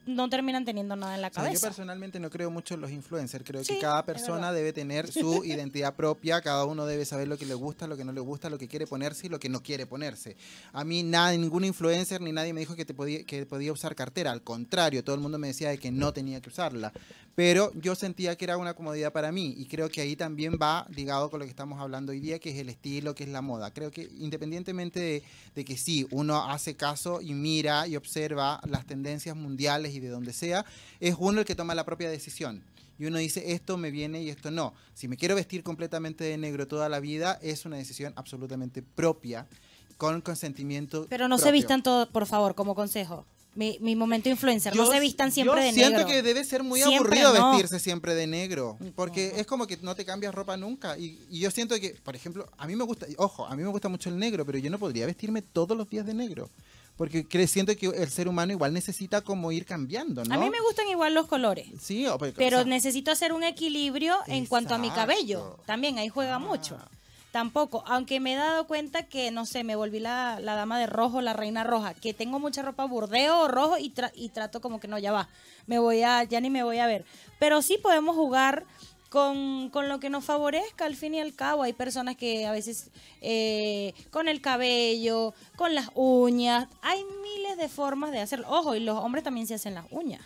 [0.06, 1.68] no terminan teniendo nada en la O sea, yo cabeza.
[1.68, 3.44] personalmente no creo mucho en los influencers.
[3.46, 6.42] Creo Sí, que cada persona debe tener su identidad propia.
[6.42, 8.68] Cada uno debe saber lo que le gusta, lo que no le gusta, lo que
[8.68, 10.36] quiere ponerse y lo que no quiere ponerse.
[10.74, 13.96] A mí nada, ningún influencer ni nadie me dijo que, te podía, que podía usar
[13.96, 14.32] cartera.
[14.32, 16.92] Al contrario, todo el mundo me decía de que no tenía que usarla.
[17.36, 19.54] Pero yo sentía que era una comodidad para mí.
[19.58, 22.50] Y creo que ahí también va ligado con lo que estamos hablando hoy día, que
[22.52, 23.72] es el estilo, que es la moda.
[23.74, 28.86] Creo que independientemente de, de que sí, uno hace caso y mira y observa las
[28.86, 30.66] tendencias mundiales y de donde sea,
[31.00, 32.64] es uno el que toma la propia decisión.
[32.98, 34.74] Y uno dice, esto me viene y esto no.
[34.94, 39.48] Si me quiero vestir completamente de negro toda la vida, es una decisión absolutamente propia,
[39.98, 41.06] con consentimiento.
[41.10, 41.54] Pero no se propio.
[41.60, 43.26] vistan todos, por favor, como consejo.
[43.54, 46.08] Mi, mi momento influencer, no Yo- se vistan siempre yo de siento negro.
[46.12, 47.52] que debe ser muy Siempre aburrido no.
[47.52, 50.98] vestirse siempre de negro, porque es como que no te cambias ropa nunca.
[50.98, 53.70] Y, y yo siento que, por ejemplo, a mí me gusta, ojo, a mí me
[53.70, 56.50] gusta mucho el negro, pero yo no podría vestirme todos los días de negro,
[56.98, 60.34] porque siento que el ser humano igual necesita como ir cambiando, ¿no?
[60.34, 61.68] A mí me gustan igual los colores.
[61.82, 65.58] Sí, o- Pero o sea, necesito hacer un equilibrio en cuanto a mi cabello.
[65.66, 66.78] También ahí juega mucho.
[67.32, 70.88] Tampoco, aunque me he dado cuenta que, no sé, me volví la, la dama de
[70.88, 74.62] rojo, la reina roja, que tengo mucha ropa burdeo o rojo y, tra- y trato
[74.62, 75.28] como que no, ya va,
[75.68, 77.04] me voy a, ya ni me voy a ver.
[77.38, 78.64] Pero sí podemos jugar
[79.10, 81.64] con, con lo que nos favorezca al fin y al cabo.
[81.64, 82.90] Hay personas que a veces
[83.22, 88.48] eh, con el cabello, con las uñas, hay miles de formas de hacerlo.
[88.50, 90.22] Ojo, y los hombres también se hacen las uñas.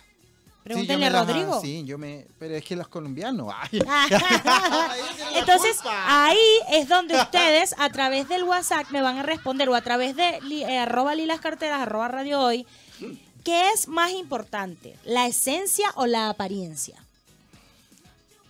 [0.62, 1.58] Pregúntenle a las- Rodrigo.
[1.60, 3.80] Sí, yo me, pero es que los colombianos, ay,
[5.34, 6.38] Entonces, ahí
[6.70, 10.38] es donde ustedes, a través del WhatsApp, me van a responder, o a través de
[10.50, 12.66] eh, arroba lilas carteras, arroba radio hoy,
[13.42, 14.96] ¿qué es más importante?
[15.04, 17.02] ¿La esencia o la apariencia?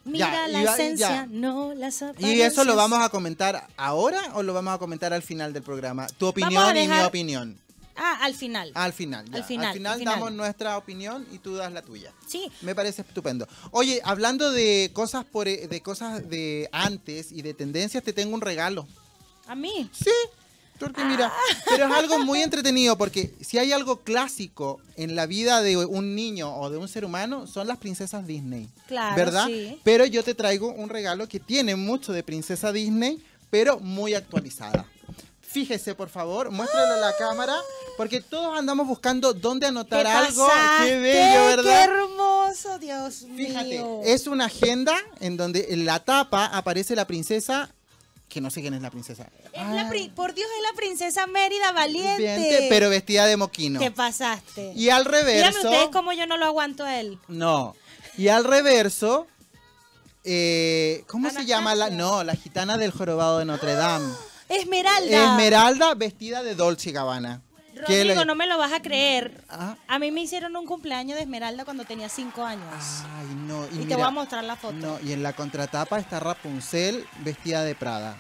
[0.05, 1.27] Mira Ya, la esencia, ya.
[1.27, 2.39] no las apariencias.
[2.39, 5.63] ¿Y eso lo vamos a comentar ahora o lo vamos a comentar al final del
[5.63, 6.07] programa?
[6.19, 7.59] Tu opinión y mi opinión.
[8.03, 8.73] Ah, al final.
[8.75, 9.27] Al final.
[9.31, 9.37] ya.
[9.37, 10.15] Al final, Al final al final.
[10.15, 12.11] damos nuestra opinión y tú das la tuya.
[12.27, 13.47] Sí, Me parece estupendo.
[13.73, 18.35] Oye, hablando de cosas por e, de cosas de antes y de tendencias, te tengo
[18.35, 18.87] un regalo.
[19.47, 19.91] a mí.
[19.93, 20.11] Sí.
[20.87, 21.33] Porque mira,
[21.69, 26.15] pero es algo muy entretenido porque si hay algo clásico en la vida de un
[26.15, 28.69] niño o de un ser humano son las princesas Disney.
[28.89, 29.47] Claro, ¿Verdad?
[29.47, 29.79] sí.
[29.85, 34.87] Pero yo te traigo un regalo que tiene mucho de princesa Disney, pero muy actualizada.
[35.43, 37.57] Fíjese, por favor, muéstralo a la cámara,
[37.97, 40.49] porque todos andamos buscando dónde anotar ¿Qué algo.
[40.85, 41.85] Qué bello, ¡Qué ¿verdad?
[41.85, 44.01] hermoso, Dios Fíjate, mío!
[44.05, 47.69] es una agenda en donde en la tapa aparece la princesa,
[48.31, 49.29] que no sé quién es la princesa.
[49.53, 52.11] Es la pri- por Dios, es la princesa Mérida Valiente.
[52.27, 53.79] Valiente, pero vestida de moquino.
[53.79, 54.73] ¿Qué pasaste?
[54.75, 55.59] Y al Díganme reverso.
[55.69, 57.19] ustedes cómo yo no lo aguanto a él.
[57.29, 57.75] No.
[58.17, 59.27] Y al reverso.
[60.25, 61.91] eh, ¿Cómo se llama la.?
[61.91, 64.13] No, la gitana del jorobado de Notre Dame.
[64.49, 65.31] Esmeralda.
[65.33, 67.43] Esmeralda vestida de Dolce Gabbana.
[67.87, 69.45] ¿Qué Rodrigo, le- no me lo vas a creer.
[69.49, 69.77] Ah.
[69.89, 72.65] A mí me hicieron un cumpleaños de Esmeralda cuando tenía cinco años.
[73.19, 73.67] Ay, no.
[73.67, 74.75] y te mira, voy a mostrar la foto.
[74.75, 78.17] No, y en la contratapa está Rapunzel vestida de Prada.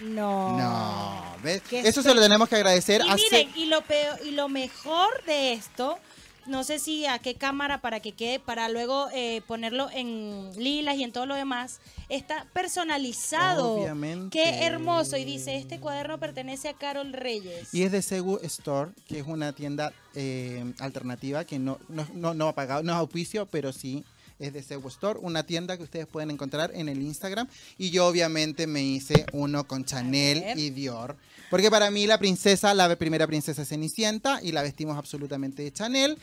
[0.00, 0.58] No.
[0.58, 1.36] No,
[1.70, 5.22] Eso se lo tenemos que agradecer Y a miren, y lo peor, y lo mejor
[5.24, 5.98] de esto,
[6.46, 10.96] no sé si a qué cámara para que quede, para luego eh, ponerlo en lilas
[10.96, 13.74] y en todo lo demás, está personalizado.
[13.74, 14.38] Obviamente.
[14.38, 15.16] Qué hermoso.
[15.16, 17.72] Y dice, este cuaderno pertenece a Carol Reyes.
[17.72, 22.34] Y es de Segu Store, que es una tienda eh, alternativa que no, no, no,
[22.34, 24.04] no ha pagado, no es auspicio, pero sí
[24.38, 27.48] es de Segu Store, una tienda que ustedes pueden encontrar en el Instagram.
[27.78, 31.16] Y yo obviamente me hice uno con Chanel y Dior.
[31.50, 35.72] Porque para mí la princesa, la primera princesa es Cenicienta y la vestimos absolutamente de
[35.72, 36.18] Chanel.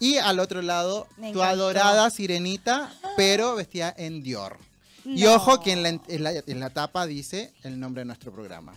[0.00, 1.42] Y al otro lado, Me tu encantó.
[1.44, 4.56] adorada sirenita, pero vestida en Dior.
[5.04, 8.32] Y ojo que en la, en la- en la tapa dice el nombre de nuestro
[8.32, 8.74] programa.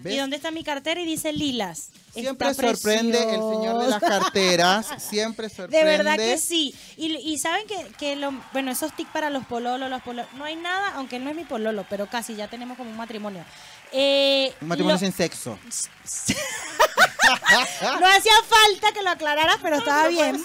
[0.00, 0.14] ¿Ves?
[0.14, 1.00] ¿Y dónde está mi cartera?
[1.00, 1.88] Y dice lilas.
[2.12, 4.86] Siempre Está sorprende el señor de las carteras.
[5.02, 5.78] Siempre sorprende.
[5.78, 6.72] De verdad que sí.
[6.96, 10.44] Y, y saben que, que lo, bueno, esos tics para los pololos, los pololos, no
[10.44, 13.44] hay nada, aunque no es mi pololo, pero casi ya tenemos como un matrimonio.
[13.92, 15.58] Eh, Un matrimonio lo- sin sexo.
[18.00, 20.40] no hacía falta que lo aclararas, pero estaba bien.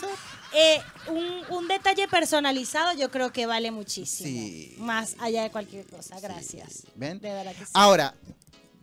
[0.56, 4.30] Eh, un, un detalle personalizado yo creo que vale muchísimo.
[4.30, 4.76] Sí.
[4.78, 6.20] Más allá de cualquier cosa.
[6.20, 6.84] Gracias.
[6.96, 7.20] ¿Ven?
[7.20, 7.72] De verdad que sí.
[7.74, 8.14] Ahora,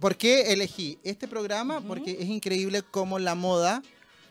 [0.01, 1.81] ¿por qué elegí este programa?
[1.81, 3.83] Porque es increíble cómo la moda,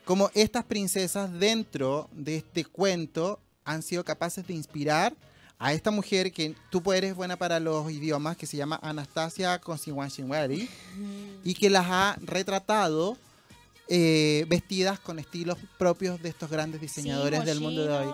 [0.04, 5.16] como estas princesas dentro de este cuento han sido capaces de inspirar
[5.62, 10.70] a esta mujer que tú eres buena para los idiomas, que se llama Anastasia Konsiwanshinwari,
[11.44, 13.18] y que las ha retratado
[13.90, 18.14] eh, vestidas con estilos propios de estos grandes diseñadores Sí, del mundo de hoy.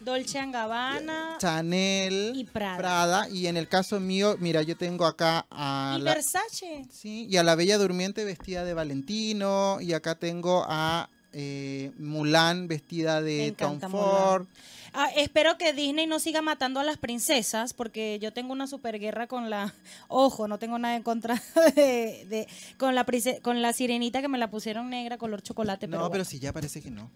[0.00, 3.28] Dolce Gabbana Chanel, y Prada.
[3.28, 6.86] y en el caso mío, mira, yo tengo acá a y la, Versace.
[6.90, 12.66] sí, y a la Bella Durmiente vestida de Valentino, y acá tengo a eh, Mulan
[12.66, 14.46] vestida de Tom Ford.
[14.92, 19.26] Ah, espero que Disney no siga matando a las princesas, porque yo tengo una superguerra
[19.26, 19.74] con la.
[20.08, 21.40] Ojo, no tengo nada en contra
[21.76, 22.26] de.
[22.28, 22.48] de-
[22.78, 25.86] con, la prince- con la sirenita que me la pusieron negra, color chocolate.
[25.86, 26.24] No, pero, pero bueno.
[26.24, 27.10] sí, ya parece que no.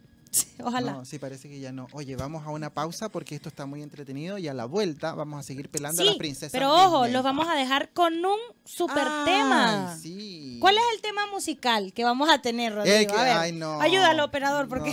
[0.63, 0.93] Ojalá.
[0.93, 1.87] No, sí, parece que ya no.
[1.93, 5.41] Oye, vamos a una pausa porque esto está muy entretenido y a la vuelta vamos
[5.41, 6.53] a seguir pelando a las princesas.
[6.53, 7.13] pero ojo, Disney.
[7.13, 9.97] los vamos a dejar con un super tema.
[10.01, 10.59] sí.
[10.61, 12.97] ¿Cuál es el tema musical que vamos a tener, Rodrigo?
[12.97, 13.65] El que- a ver, ay, no.
[13.77, 13.81] No.
[13.81, 14.91] ayúdalo, operador, porque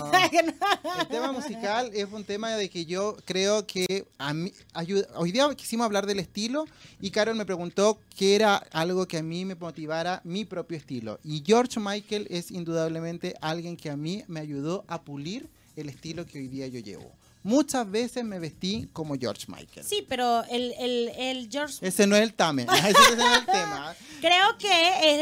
[1.00, 5.08] El tema musical es un tema de que yo creo que a mí ayuda.
[5.16, 6.66] Hoy día quisimos hablar del estilo
[7.00, 11.20] y Carol me preguntó qué era algo que a mí me motivara mi propio estilo.
[11.24, 15.31] Y George Michael es indudablemente alguien que a mí me ayudó a pulir
[15.76, 17.12] el estilo que hoy día yo llevo.
[17.44, 19.84] Muchas veces me vestí como George Michael.
[19.84, 23.46] Sí, pero el, el, el George Ese no es el tame, ese no es el
[23.48, 23.96] tema.
[24.22, 24.70] Creo que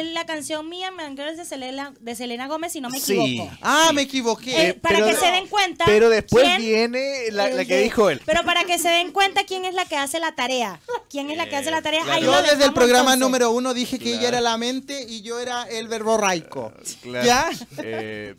[0.02, 3.14] es la canción mía, Man Girls de Selena, de Selena Gómez, si no me Sí.
[3.14, 3.58] equivoco.
[3.62, 4.68] Ah, me equivoqué.
[4.68, 5.86] Eh, para pero- que se den cuenta.
[5.86, 8.22] Pero después quién- viene la, que dijo él.
[8.26, 10.82] Pero para que se den cuenta quién es la que hace la tarea.
[11.10, 12.04] ¿Quién es la que hace la tarea?
[12.04, 12.18] claro.
[12.20, 13.20] Ahí Yo desde el programa entonces.
[13.22, 16.74] número uno dije que ella era la mente y yo era el verbo raico.
[17.02, 17.26] Claro.
[17.26, 17.50] ¿Ya?
[17.82, 18.36] Eh,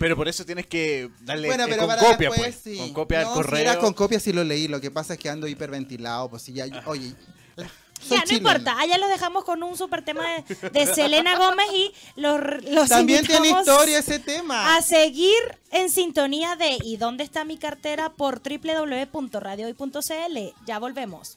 [0.00, 2.74] pero por eso tienes que darle Bueno, eh, pero con para copia, después, pues.
[2.74, 2.78] sí.
[2.78, 3.60] Con copia No, al si correo.
[3.60, 6.64] era con copia sí lo leí, lo que pasa es que ando hiperventilado, pues ya,
[6.86, 7.12] oye.
[7.54, 8.48] soy Ya, no chileno.
[8.50, 8.80] importa.
[8.80, 13.26] Allá los dejamos con un super tema de, de Selena Gómez y los, los También
[13.26, 14.74] tiene historia ese tema.
[14.76, 15.36] A seguir
[15.70, 18.08] en sintonía de ¿Y dónde está mi cartera?
[18.10, 20.38] por www.radiohoy.cl.
[20.66, 21.36] Ya volvemos.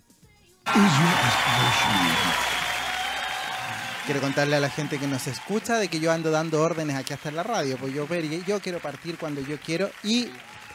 [4.06, 7.14] Quiero contarle a la gente que nos escucha de que yo ando dando órdenes aquí
[7.14, 9.90] hasta en la radio, pues yo, ver- yo quiero partir cuando yo quiero.
[10.04, 10.28] Y,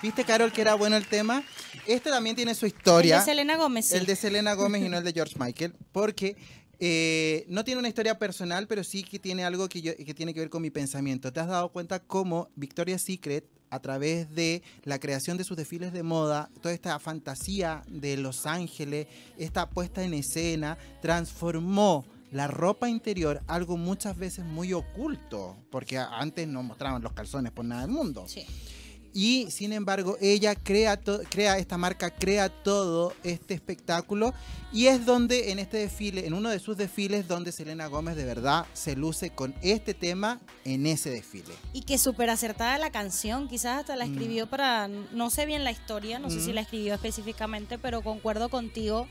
[0.03, 1.43] ¿viste, Carol, que era bueno el tema?
[1.87, 3.19] Este también tiene su El historia.
[3.19, 3.97] de Selena Gómez, sí.
[3.97, 6.37] El de Selena Gómez y no el de George Michael, porque
[6.81, 10.33] eh, no tiene una historia personal, pero sí que tiene algo que, yo- que tiene
[10.33, 11.31] que ver con mi pensamiento.
[11.31, 15.93] ¿Te has dado cuenta cómo Victoria's Secret, a través de la creación de sus desfiles
[15.93, 22.89] de moda, toda esta fantasía de Los Ángeles, esta puesta en escena, transformó la ropa
[22.89, 27.91] interior algo muchas veces muy oculto, porque antes no mostraban los calzones por nada del
[27.91, 28.25] mundo.
[28.29, 28.45] Sí.
[29.15, 34.35] Y sin embargo, ella crea, crea esta marca, crea todo este espectáculo.
[34.71, 38.27] Y es donde en este desfile, en uno de sus desfiles, donde Selena Gómez de
[38.27, 41.55] verdad se luce con este tema en ese desfile.
[41.73, 44.13] Y que súper acertada la canción, quizás hasta la Mm.
[44.13, 46.55] escribió para, no sé bien la historia, no sé si Mm.
[46.57, 49.09] la escribió específicamente, pero concuerdo contigo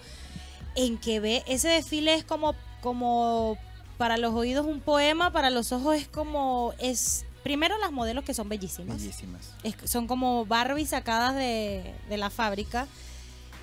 [0.75, 3.57] en que ve, ese desfile es como, como
[3.97, 8.33] para los oídos un poema, para los ojos es como, es, primero las modelos que
[8.33, 9.53] son bellísimas, Bellísimas.
[9.63, 12.87] es- son como Barbie sacadas de, de la fábrica.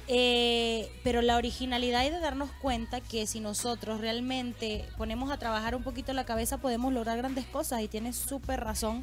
[0.06, 5.74] Eh, pero la originalidad y de darnos cuenta que si nosotros realmente ponemos a trabajar
[5.74, 9.02] un poquito la cabeza podemos lograr grandes cosas y tienes súper razón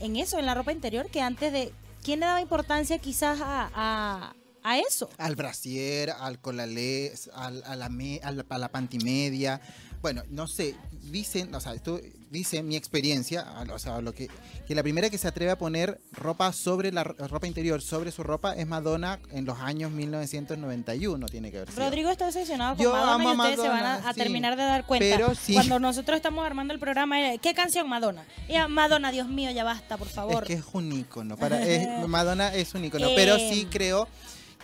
[0.00, 1.72] en eso, en la ropa interior, que antes de...
[2.02, 5.08] ¿Quién le daba importancia quizás a, a, a eso?
[5.18, 9.60] Al brasier, al colalé, al, a, la me- a, la, a la pantimedia.
[10.02, 10.74] Bueno, no sé,
[11.10, 11.98] dicen, o sea, esto
[12.30, 14.28] dice mi experiencia, o sea, lo que,
[14.66, 18.10] que la primera que se atreve a poner ropa sobre la ro- ropa interior, sobre
[18.12, 21.84] su ropa, es Madonna en los años 1991, tiene que sido.
[21.84, 24.20] Rodrigo está obsesionado con Yo Madonna y ustedes se van a, Madonna, a sí.
[24.20, 25.06] terminar de dar cuenta.
[25.16, 25.54] Pero sí.
[25.54, 28.26] Cuando nosotros estamos armando el programa, eh, ¿qué canción Madonna?
[28.48, 30.42] Y a Madonna, Dios mío, ya basta, por favor.
[30.42, 31.36] Es que es un ícono.
[31.36, 33.08] Para, es- Madonna es un ícono.
[33.14, 33.68] Pero sí Eh.
[33.70, 34.06] creo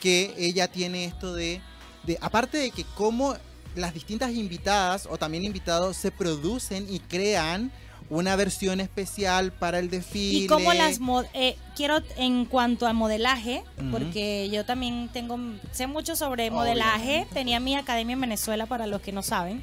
[0.00, 1.60] que ella tiene esto de,
[2.04, 2.18] de.
[2.20, 3.36] Aparte de que como
[3.74, 7.70] las distintas invitadas o también invitados se producen y crean
[8.10, 10.44] una versión especial para el desfile.
[10.44, 10.98] Y como las
[11.32, 15.38] eh, quiero en cuanto a modelaje, porque yo también tengo
[15.70, 17.34] sé mucho sobre modelaje, Obviamente.
[17.34, 19.62] tenía mi academia en Venezuela para los que no saben.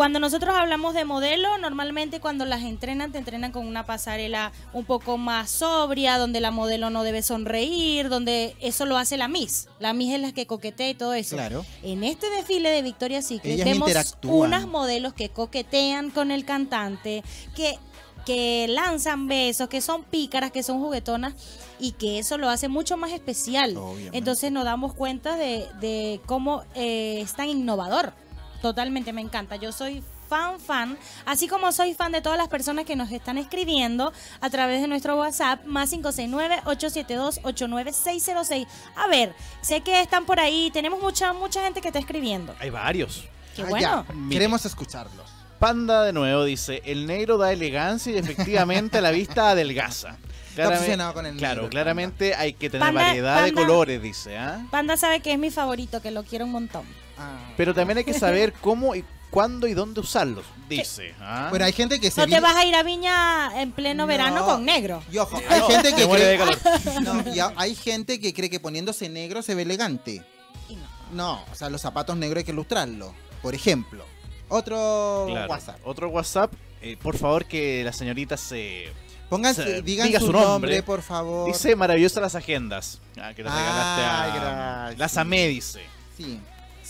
[0.00, 4.86] Cuando nosotros hablamos de modelo, normalmente cuando las entrenan, te entrenan con una pasarela un
[4.86, 9.68] poco más sobria, donde la modelo no debe sonreír, donde eso lo hace la Miss.
[9.78, 11.36] La Miss es la que coquetea y todo eso.
[11.36, 11.66] Claro.
[11.82, 17.22] En este desfile de Victoria's Secret vemos unas modelos que coquetean con el cantante,
[17.54, 17.78] que,
[18.24, 21.34] que lanzan besos, que son pícaras, que son juguetonas
[21.78, 23.76] y que eso lo hace mucho más especial.
[23.76, 24.16] Obviamente.
[24.16, 28.14] Entonces nos damos cuenta de, de cómo eh, es tan innovador.
[28.62, 29.56] Totalmente me encanta.
[29.56, 30.96] Yo soy fan, fan,
[31.26, 34.86] así como soy fan de todas las personas que nos están escribiendo a través de
[34.86, 38.66] nuestro WhatsApp, más 569-872-89606.
[38.96, 42.54] A ver, sé que están por ahí, tenemos mucha, mucha gente que está escribiendo.
[42.60, 43.24] Hay varios.
[43.56, 44.06] Qué Ah, bueno.
[44.08, 45.26] ya, Queremos escucharlos.
[45.58, 50.16] Panda de nuevo dice, el negro da elegancia y efectivamente a la vista adelgaza.
[50.66, 54.36] obsesionado con el claro, negro, el claramente hay que tener Panda- variedad de colores, dice.
[54.38, 54.64] ¿ah?
[54.70, 56.84] Panda sabe que es mi favorito, que lo quiero un montón.
[57.20, 57.52] Ah.
[57.56, 61.14] Pero también hay que saber cómo y cuándo y dónde usarlos, dice.
[61.20, 61.46] ¿ah?
[61.50, 64.06] Bueno, hay gente que se No te vas a ir a Viña en pleno No.
[64.08, 65.02] verano con negro.
[65.12, 67.02] Y ojo, hay gente que Me muere de cree, calor.
[67.24, 70.24] No, y hay gente que cree que poniéndose negro se ve elegante.
[70.68, 70.86] Y no.
[71.12, 73.12] No, o sea, los zapatos negros hay que lustrarlos.
[73.42, 74.04] Por ejemplo,
[74.48, 75.48] otro Claro.
[75.50, 75.78] WhatsApp.
[75.84, 76.52] Otro WhatsApp,
[76.82, 78.92] eh, por favor que la señorita se...
[79.28, 80.82] Pónganse, Se- digan diga su, su nombre, nombre.
[80.82, 81.46] por favor.
[81.46, 83.00] Dice maravillosas las agendas.
[83.16, 84.34] Ah, que las Ay, regalaste a...
[84.40, 84.98] gracias.
[84.98, 85.80] Las amé, dice.
[86.16, 86.40] Sí.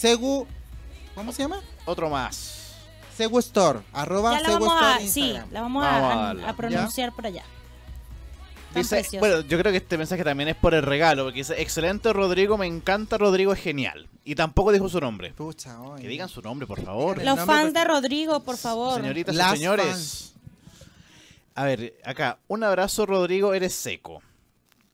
[0.01, 0.47] Segu,
[1.15, 1.61] ¿cómo se llama?
[1.85, 2.73] Otro más.
[3.15, 7.13] Segu Store, arroba Ya la Segu vamos a, Store sí, la vamos, Vamos a- pronunciar
[7.15, 7.45] por allá.
[8.75, 12.15] Dice, bueno, yo creo que este mensaje también es por el regalo, porque dice, excelente
[12.15, 14.09] Rodrigo, me encanta Rodrigo, es genial.
[14.25, 15.35] Y tampoco dijo su nombre.
[15.35, 16.03] Pucha, oye.
[16.05, 17.19] Que digan su nombre, por favor.
[17.19, 19.03] Los nombre, fans de Rodrigo, por favor.
[19.03, 19.87] Señoritas y señores.
[19.87, 20.35] fans.
[21.57, 24.23] A ver, acá, un abrazo Rodrigo, eres seco.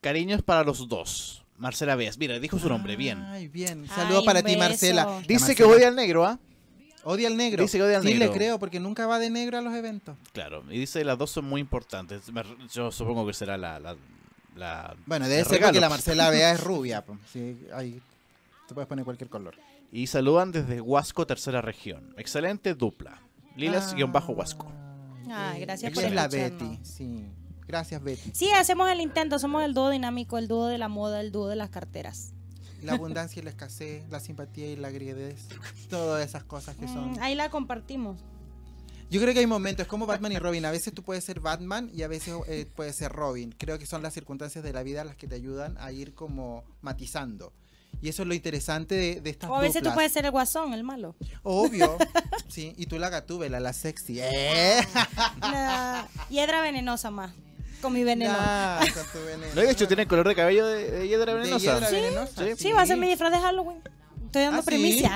[0.01, 1.43] Cariños para los dos.
[1.57, 3.19] Marcela Beas, mira, dijo su nombre, bien.
[3.23, 3.81] Ay, bien.
[3.83, 4.59] Ay, Saludo para ti, beso.
[4.59, 5.05] Marcela.
[5.05, 6.39] La Dice que odia al negro, ¿ah?
[7.03, 7.63] Odia al negro.
[7.63, 8.25] Dice que odia al sí, negro.
[8.27, 10.17] le creo, porque nunca va de negro a los eventos.
[10.33, 12.23] Claro, y dice las dos son muy importantes.
[12.73, 13.79] Yo supongo que será la...
[13.79, 13.95] la,
[14.55, 15.67] la- Bueno, debe ser regalo.
[15.69, 17.03] porque la Marcela Bea es rubia.
[17.31, 17.99] Sí, ahí
[18.67, 19.55] te puedes poner cualquier color.
[19.91, 22.13] Y saludan desde Huasco, tercera región.
[22.17, 23.21] Excelente dupla.
[23.55, 24.71] Lilas-Huasco.
[25.31, 26.27] Ay, gracias Ella por es la.
[26.27, 27.25] Betty, sí.
[27.67, 28.31] Gracias, Betty.
[28.33, 31.47] Sí, hacemos el intento, somos el dúo dinámico, el dúo de la moda, el dúo
[31.47, 32.33] de las carteras.
[32.81, 35.47] La abundancia y la escasez, la simpatía y la griedez.
[35.89, 37.13] Todas esas cosas que son.
[37.13, 38.17] Mm, ahí la compartimos.
[39.09, 40.65] Yo creo que hay momentos, es como Batman y Robin.
[40.65, 43.55] A veces tú puedes ser Batman y a veces eh, puedes ser Robin.
[43.57, 46.65] Creo que son las circunstancias de la vida las que te ayudan a ir como
[46.81, 47.53] matizando.
[48.01, 50.31] Y eso es lo interesante de, de estas O a veces tú puedes ser el
[50.31, 51.15] guasón, el malo.
[51.43, 51.97] Obvio.
[52.47, 54.21] Sí, y tú la gatúbela, la sexy.
[54.21, 54.79] ¡Eh!
[55.41, 57.33] La hiedra venenosa más,
[57.81, 58.31] con mi veneno.
[58.33, 59.53] Ya, con tu veneno.
[59.55, 61.63] ¿No de hecho tiene el color de cabello de, de hiedra ¿De venenosa?
[61.65, 62.43] hiedra Sí, venenosa?
[62.43, 62.51] sí.
[62.57, 63.81] Sí, va a ser mi disfraz de Halloween.
[64.25, 65.11] Estoy dando ¿Ah, primicia.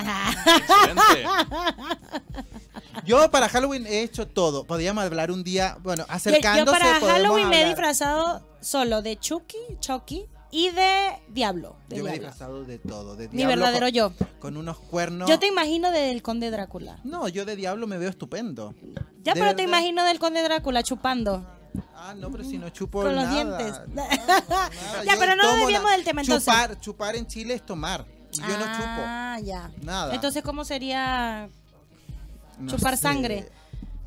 [3.06, 4.64] Yo para Halloween he hecho todo.
[4.64, 6.66] Podríamos hablar un día, bueno, Yo, acercándose.
[6.66, 11.78] yo para podemos Halloween me he disfrazado solo de Chucky, Chucky y de Diablo.
[11.88, 13.16] de Yo me he disfrazado de todo.
[13.16, 14.14] De Mi diablo verdadero con, yo.
[14.40, 15.30] con unos cuernos.
[15.30, 17.00] Yo te imagino del Conde Drácula.
[17.04, 18.74] No, yo de diablo me veo estupendo.
[19.24, 21.46] Ya, De pero te imagino del Conde Drácula chupando.
[21.96, 23.80] Ah, no, pero si no chupo Con los dientes.
[23.90, 24.10] Nada.
[25.06, 26.46] Ya, pero no desviemos la- del tema, entonces.
[26.46, 28.06] Chupar, chupar en Chile es tomar.
[28.34, 29.02] Y yo no chupo.
[29.06, 29.72] Ah, ya.
[29.82, 30.14] Nada.
[30.16, 31.50] Entonces, ¿cómo sería
[32.60, 33.04] No chupar sé.
[33.04, 33.50] sangre.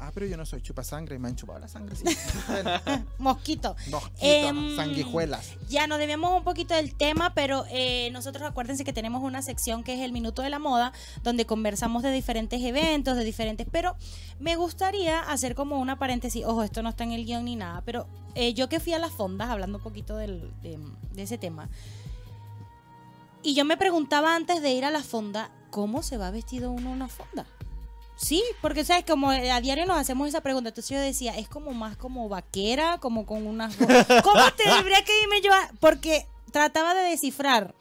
[0.07, 2.05] Ah, pero yo no soy chupa sangre, me han chupado la sangre, sí.
[3.19, 3.75] Mosquito?
[3.91, 5.55] mosquitos, Em, sanguijuelas.
[5.71, 9.83] Ya nos debemos un poquito del tema, pero eh, nosotros acuérdense que tenemos una sección
[9.83, 13.67] que es el Minuto de la Moda, donde conversamos de diferentes eventos, de diferentes...
[13.73, 13.97] Pero
[14.39, 17.81] me gustaría hacer como una paréntesis, ojo, esto no está en el guion ni nada,
[17.87, 20.79] pero eh, yo que fui a las fondas, hablando un poquito del- de,
[21.13, 21.71] de ese tema,
[23.43, 26.91] y yo me preguntaba antes de ir a la fonda, ¿cómo se va vestido uno
[26.91, 27.47] a una fonda?
[28.17, 31.73] Sí, porque sabes, como a diario nos hacemos esa pregunta, entonces yo decía, es como
[31.73, 33.77] más como vaquera, como con unas...
[33.77, 35.51] ¿Cómo tendría que irme yo?
[35.81, 37.75] Porque trataba de descifrar.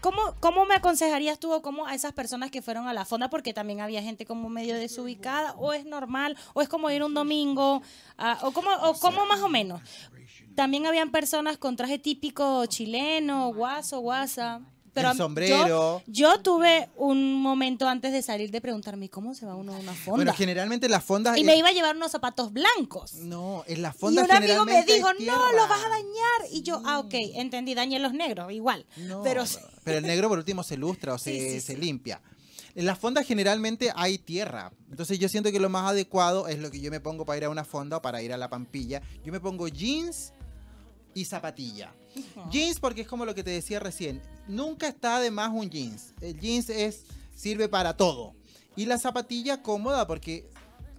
[0.00, 3.30] ¿Cómo, ¿Cómo me aconsejarías tú o cómo a esas personas que fueron a la fonda?
[3.30, 7.14] Porque también había gente como medio desubicada, o es normal, o es como ir un
[7.14, 7.82] domingo,
[8.16, 9.80] ah, o como o cómo más o menos.
[10.54, 14.60] También habían personas con traje típico chileno, guaso, guasa.
[14.98, 15.66] Pero El sombrero.
[15.66, 19.78] Yo, yo tuve un momento antes de salir de preguntarme, ¿cómo se va uno a
[19.78, 20.16] una fonda?
[20.16, 21.36] Bueno, generalmente las fondas.
[21.36, 23.14] y eh, me iba a llevar unos zapatos blancos.
[23.14, 26.52] No, en las Y fondas un amigo me dijo, no, los vas a dañar.
[26.52, 28.86] Y yo, ah, ok, entendí, dañé los negros, igual.
[28.96, 29.44] No, pero
[29.84, 32.20] pero el negro por último se lustra o se, Sí, sí, se limpia.
[32.74, 34.70] En las fondas generalmente hay tierra.
[34.90, 37.44] Entonces yo siento que lo más adecuado es lo que yo me pongo para ir
[37.44, 39.02] a una fonda o para ir a la pampilla.
[39.24, 40.32] Yo me pongo jeans
[41.14, 41.92] y zapatilla.
[42.50, 44.20] Jeans porque es como lo que te decía recién.
[44.46, 46.14] Nunca está de más un jeans.
[46.20, 47.04] El jeans es,
[47.34, 48.34] sirve para todo.
[48.76, 50.46] Y la zapatilla cómoda porque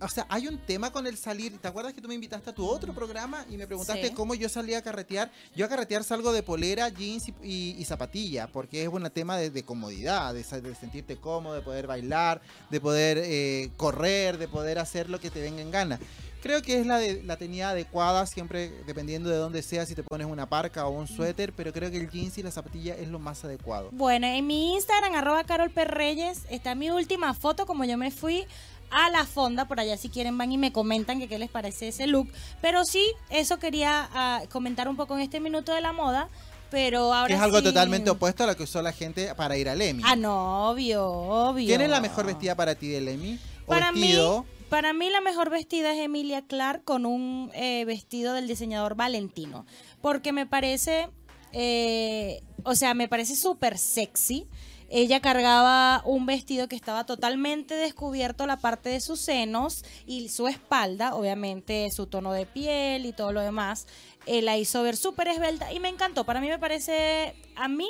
[0.01, 1.57] o sea, hay un tema con el salir.
[1.57, 4.14] ¿Te acuerdas que tú me invitaste a tu otro programa y me preguntaste Sí.
[4.14, 5.30] cómo yo salía a carretear?
[5.57, 9.36] Yo a carretear salgo de polera, jeans y, y- y zapatilla, porque es un tema
[9.36, 12.39] de, de comodidad, de, de sentirte cómodo, de poder bailar,
[12.70, 15.99] de poder eh, correr, de poder hacer lo que te venga en gana.
[16.42, 20.04] Creo que es la, de, la tenida adecuada, siempre dependiendo de dónde sea, si te
[20.04, 23.10] pones una parca o un suéter, pero creo que el jeans y la zapatilla es
[23.10, 23.90] lo más adecuado.
[23.92, 25.84] Bueno, en mi Instagram, arroba Carol P.
[25.86, 28.46] Reyes, está mi última foto, como yo me fui
[28.92, 31.90] a la fonda, por allá si quieren van y me comentan que qué les parece
[31.90, 32.28] ese look.
[32.62, 36.30] Pero sí, eso quería ah, comentar un poco en este minuto de la moda,
[36.72, 39.68] pero ahora es algo sí- totalmente opuesto a lo que usó la gente para ir
[39.70, 40.04] al Emmy.
[40.06, 41.68] Ah, no, obvio, obvio.
[41.68, 43.38] ¿Quién es la mejor vestida para ti del Emmy?
[43.66, 44.44] ¿O Para vestido?
[44.44, 48.95] mí, para mí la mejor vestida es Emilia Clark con un eh, vestido del diseñador
[48.95, 49.65] Valentino,
[50.01, 51.09] porque me parece,
[51.51, 54.47] eh, o sea, me parece súper sexy.
[54.92, 60.48] Ella cargaba un vestido que estaba totalmente descubierto la parte de sus senos y su
[60.48, 63.86] espalda, obviamente su tono de piel y todo lo demás.
[64.26, 66.24] eh, la hizo ver súper esbelta y me encantó.
[66.24, 67.88] Para mí me parece, a mí...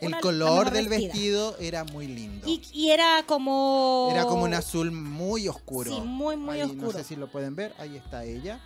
[0.00, 1.08] El una- color del vestida.
[1.12, 2.46] vestido era muy lindo.
[2.48, 4.08] Y, y era como...
[4.12, 5.92] Era como un azul muy oscuro.
[5.94, 6.82] Sí, muy, muy Ahí, oscuro.
[6.82, 7.74] No sé si lo pueden ver.
[7.78, 8.60] Ahí está ella.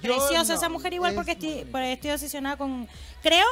[0.00, 2.88] Preciosa no, esa mujer igual es porque estoy, estoy obsesionada con...
[3.22, 3.44] Creo,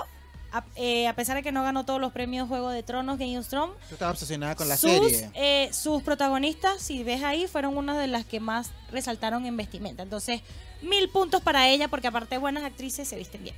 [0.53, 3.39] a, eh, a pesar de que no ganó todos los premios Juego de Tronos, Game
[3.39, 5.31] of Thrones, Yo estaba obsesionada con la sus, serie.
[5.35, 10.03] eh, sus protagonistas, si ves ahí, fueron unas de las que más resaltaron en vestimenta.
[10.03, 10.41] Entonces,
[10.83, 13.57] mil puntos para ella porque aparte de buenas actrices se visten bien.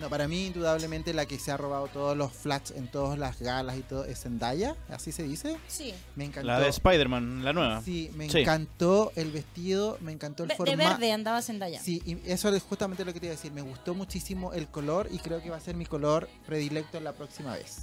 [0.00, 3.38] No, para mí, indudablemente, la que se ha robado todos los flats en todas las
[3.40, 4.74] galas y todo es Zendaya.
[4.88, 5.58] ¿Así se dice?
[5.68, 5.92] Sí.
[6.16, 6.46] Me encantó.
[6.46, 7.82] La de Spider-Man, la nueva.
[7.82, 8.38] Sí, me Sí.
[8.40, 10.78] encantó el vestido, me encantó el De formato.
[10.78, 11.80] verde andaba Zendaya.
[11.82, 13.52] Sí, y eso es justamente lo que te iba a decir.
[13.52, 17.12] Me gustó muchísimo el color y creo que va a ser mi color predilecto la
[17.12, 17.82] próxima vez.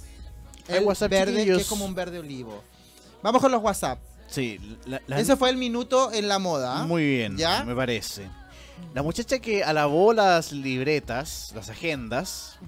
[0.66, 2.62] El WhatsApp, verde, que es como un verde olivo.
[3.22, 4.00] Vamos con los WhatsApp.
[4.26, 6.84] Sí, la- la- Ese fue el minuto en la moda.
[6.84, 7.64] Muy bien, ¿Ya?
[7.64, 8.28] me parece.
[8.94, 12.58] La muchacha que alabó las libretas, las agendas,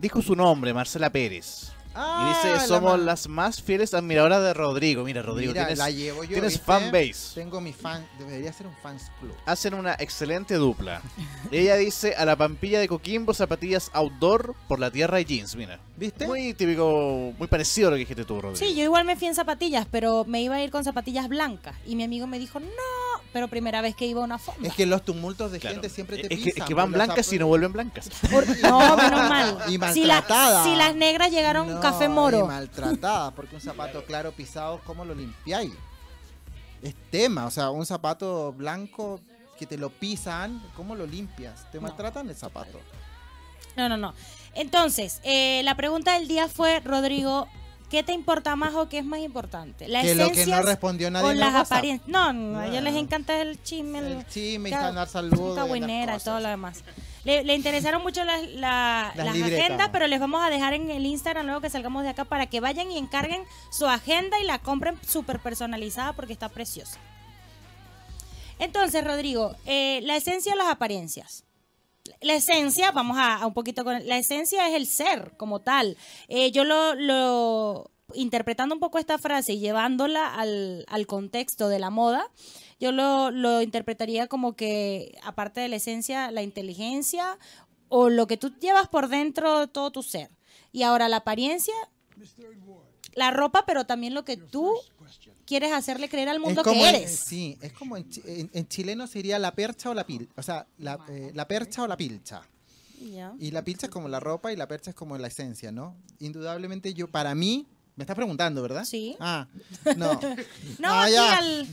[0.00, 1.72] dijo su nombre, Marcela Pérez.
[1.94, 5.04] Ah, y dice, la somos las más fieles admiradoras de Rodrigo.
[5.04, 6.30] Mira, Rodrigo, Mira, tienes, la llevo yo.
[6.30, 7.34] tienes fanbase.
[7.34, 8.06] Tengo mi fan.
[8.18, 9.34] Debería ser un fans club.
[9.46, 11.00] Hacen una excelente dupla.
[11.50, 15.80] Ella dice, a la pampilla de Coquimbo, zapatillas outdoor por la tierra y jeans, mira.
[15.96, 16.26] ¿Viste?
[16.28, 18.56] Muy típico, muy parecido a lo que dijiste tú, Rodrigo.
[18.64, 21.74] Sí, yo igual me fui en zapatillas, pero me iba a ir con zapatillas blancas.
[21.86, 22.66] Y mi amigo me dijo, no,
[23.32, 24.68] pero primera vez que iba a una fonda.
[24.68, 25.74] Es que los tumultos de Claro.
[25.74, 26.62] gente siempre te es, que, pisan.
[26.62, 28.08] es que van los blancas y no vuelven blancas.
[28.30, 29.58] Por- no, menos mal.
[29.68, 32.46] Y si, la- si las negras llegaron No, café moro.
[32.46, 35.72] maltratada, porque un zapato claro pisado, ¿cómo lo limpiáis?
[36.82, 39.20] Es tema, o sea, un zapato blanco
[39.58, 41.68] que te lo pisan, ¿cómo lo limpias?
[41.72, 41.82] Te No.
[41.88, 42.78] maltratan el zapato.
[43.76, 44.14] No, no, no.
[44.54, 47.46] Entonces, eh, la pregunta del día fue, Rodrigo,
[47.90, 49.88] ¿qué te importa más o qué es más importante?
[49.88, 52.08] ¿La Que lo que no respondió nadie o las apariencias?
[52.08, 52.98] No, no, a ellos les No.
[53.00, 55.68] encanta el chisme, el, El chisme y mandar saludos.
[55.76, 56.82] y todo lo demás.
[57.24, 59.64] Le, le interesaron mucho las, la- Las las libretas.
[59.64, 62.46] agendas, pero les vamos a dejar en el Instagram luego que salgamos de acá para
[62.46, 66.98] que vayan y encarguen su agenda y la compren súper personalizada porque está preciosa.
[68.58, 71.44] Entonces, Rodrigo, eh, la esencia o las apariencias.
[72.20, 74.04] La esencia, vamos a, a un poquito con...
[74.06, 75.96] La esencia es el ser como tal.
[76.28, 77.90] Eh, yo lo, lo...
[78.14, 82.26] Interpretando un poco esta frase y llevándola al, al contexto de la moda,
[82.80, 87.38] yo lo, lo interpretaría como que, aparte de la esencia, la inteligencia
[87.88, 90.30] o lo que tú llevas por dentro de todo tu ser.
[90.72, 91.74] Y ahora la apariencia,
[93.14, 94.72] la ropa, pero también lo que tú
[95.46, 97.10] quieres hacerle creer al mundo es como que en- eres.
[97.18, 100.42] sí, es como en, chi- en- en chileno sería la percha o la pil, o
[100.42, 102.42] sea, la, eh, la percha o la pilcha.
[103.40, 105.96] Y la pilcha es como la ropa y la percha es como la esencia, ¿no?
[106.18, 107.66] Indudablemente yo, para mí,
[107.98, 108.84] me estás preguntando, ¿verdad?
[108.84, 109.16] Sí.
[109.18, 109.46] Ah,
[109.96, 110.14] no.
[110.78, 111.66] No, Ah, aquí al-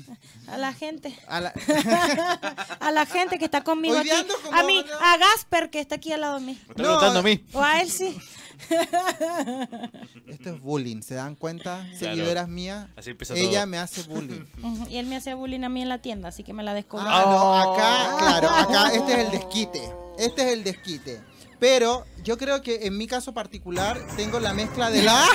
[0.47, 1.15] a la gente.
[1.27, 1.53] A la-
[2.79, 4.09] A la gente que está conmigo aquí.
[4.43, 6.53] como- A mí, a Gasper que está aquí al lado de mí.
[6.53, 7.45] Me está No, preguntando a mí.
[7.53, 8.17] O a él sí.
[10.27, 11.81] Esto es bullying, ¿se dan cuenta?
[11.83, 11.97] Claro.
[12.15, 12.87] Seguidoras mías.
[12.95, 13.67] Así empieza Ella todo.
[13.67, 14.45] me hace bullying.
[14.89, 17.05] Y él me hacía bullying a mí en la tienda, así que me la descubrí.
[17.07, 18.17] Ah, no, acá, Oh.
[18.17, 19.81] claro, acá este es el desquite.
[20.17, 21.21] Este es el desquite.
[21.59, 25.25] Pero yo creo que en mi caso particular tengo la mezcla de la...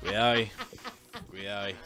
[0.00, 0.50] Cuidado ahí.
[1.30, 1.76] Cuidado ahí.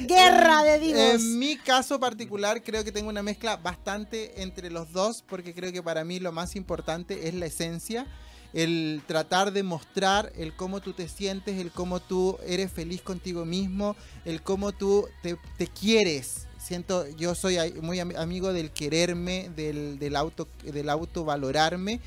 [0.00, 1.00] Guerra de divos.
[1.00, 5.72] En mi caso particular creo que tengo una mezcla bastante entre los dos porque creo
[5.72, 8.06] que para mí lo más importante es la esencia,
[8.54, 13.44] el tratar de mostrar el cómo tú te sientes, el cómo tú eres feliz contigo
[13.44, 16.46] mismo, el cómo tú te, te quieres.
[16.70, 21.98] Siento, yo soy muy am- amigo del quererme, del, del auto, del autovalorarme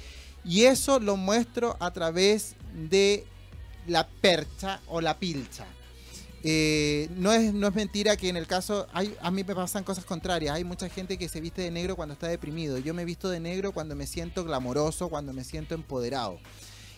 [0.45, 3.26] y eso lo muestro a través de
[3.88, 5.66] la percha o la pilcha.
[6.45, 10.05] eh, no, es, no es mentira que en el caso, a mí me pasan cosas
[10.05, 10.55] contrarias.
[10.55, 12.78] Hay mucha gente que se viste de negro cuando está deprimido.
[12.78, 16.39] Yo me visto de negro cuando me siento glamoroso, cuando me siento empoderado.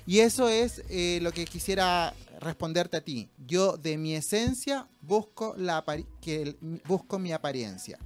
[0.05, 3.29] Y eso es eh, lo que quisiera responderte a ti.
[3.47, 5.83] Yo de mi esencia busco, la
[6.21, 7.97] que el- busco mi apariencia.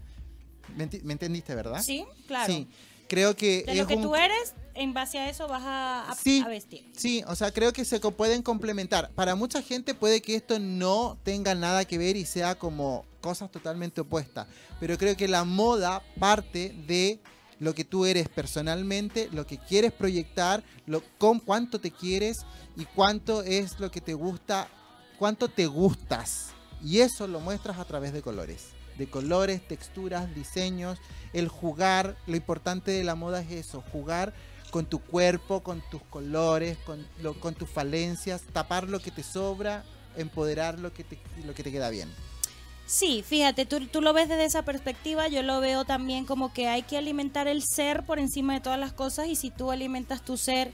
[0.75, 0.83] ¿Me,
[1.13, 1.81] entendiste, verdad?
[1.81, 2.51] Sí, claro.
[2.53, 2.67] Sí.
[3.07, 6.11] Creo que De es lo que un- tú eres, en base a eso vas a,
[6.11, 6.43] a- Sí.
[6.45, 6.85] a vestir.
[6.95, 9.09] Sí, o sea, creo que se pueden complementar.
[9.15, 13.51] Para mucha gente puede que esto no tenga nada que ver y sea como cosas
[13.51, 14.47] totalmente opuestas.
[14.79, 17.19] Pero creo que la moda parte de
[17.59, 22.45] lo que tú eres personalmente, lo que quieres proyectar, lo, con cuánto te quieres
[22.77, 24.67] y cuánto es lo que te gusta,
[25.17, 26.47] cuánto te gustas.
[26.81, 28.67] Y eso lo muestras a través de colores.
[28.97, 30.99] De colores, texturas, diseños,
[31.33, 32.17] el jugar.
[32.27, 34.33] Lo importante de la moda es eso, jugar
[34.71, 39.23] con tu cuerpo, con tus colores, con, lo- con tus falencias, tapar lo que te
[39.23, 39.83] sobra,
[40.15, 42.09] empoderar lo que te, lo que te queda bien.
[42.89, 46.67] Sí, fíjate, tú, tú lo ves desde esa perspectiva, yo lo veo también como que
[46.67, 50.25] hay que alimentar el ser por encima de todas las cosas y si tú alimentas
[50.25, 50.71] tu ser,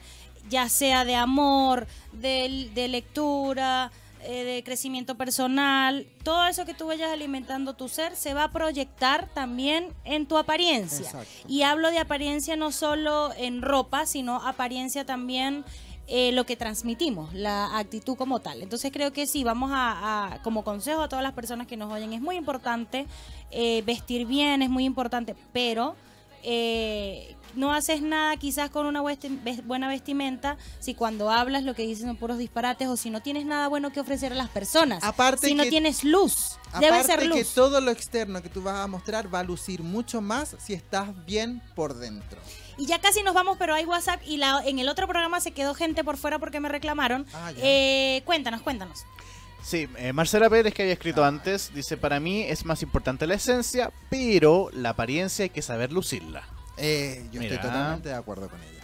[0.47, 3.91] ya sea de amor, de, de lectura,
[4.27, 8.51] eh, de crecimiento personal, todo eso que tú vayas alimentando tu ser se va a
[8.51, 11.05] proyectar también en tu apariencia.
[11.05, 11.47] Exacto.
[11.49, 15.65] Y hablo de apariencia no solo en ropa, sino apariencia también
[16.07, 18.61] eh, lo que transmitimos, la actitud como tal.
[18.61, 21.91] Entonces creo que sí, vamos a, a- como consejo a todas las personas que nos
[21.91, 23.07] oyen, es muy importante
[23.51, 25.95] eh, vestir bien, es muy importante, pero
[26.43, 32.05] eh, no haces nada quizás con una buena vestimenta si cuando hablas lo que dices
[32.05, 35.03] son puros disparates o si no tienes nada bueno que ofrecer a las personas.
[35.03, 37.53] Aparte si no que- tienes luz, debe Aparte ser que luz.
[37.55, 41.09] todo lo externo que tú vas a mostrar va a lucir mucho más si estás
[41.25, 42.39] bien por dentro.
[42.77, 45.51] Y ya casi nos vamos, pero hay WhatsApp y la, en el otro programa se
[45.51, 47.25] quedó gente por fuera porque me reclamaron.
[47.33, 47.51] Ah.
[47.57, 49.05] Eh, cuéntanos, cuéntanos.
[49.63, 53.33] Sí, eh, Marcela Pérez, que había escrito antes, dice, para mí es más importante la
[53.33, 56.43] esencia, pero la apariencia hay que saber lucirla.
[56.77, 57.55] Eh, yo Mira.
[57.55, 58.74] estoy totalmente de acuerdo con ella.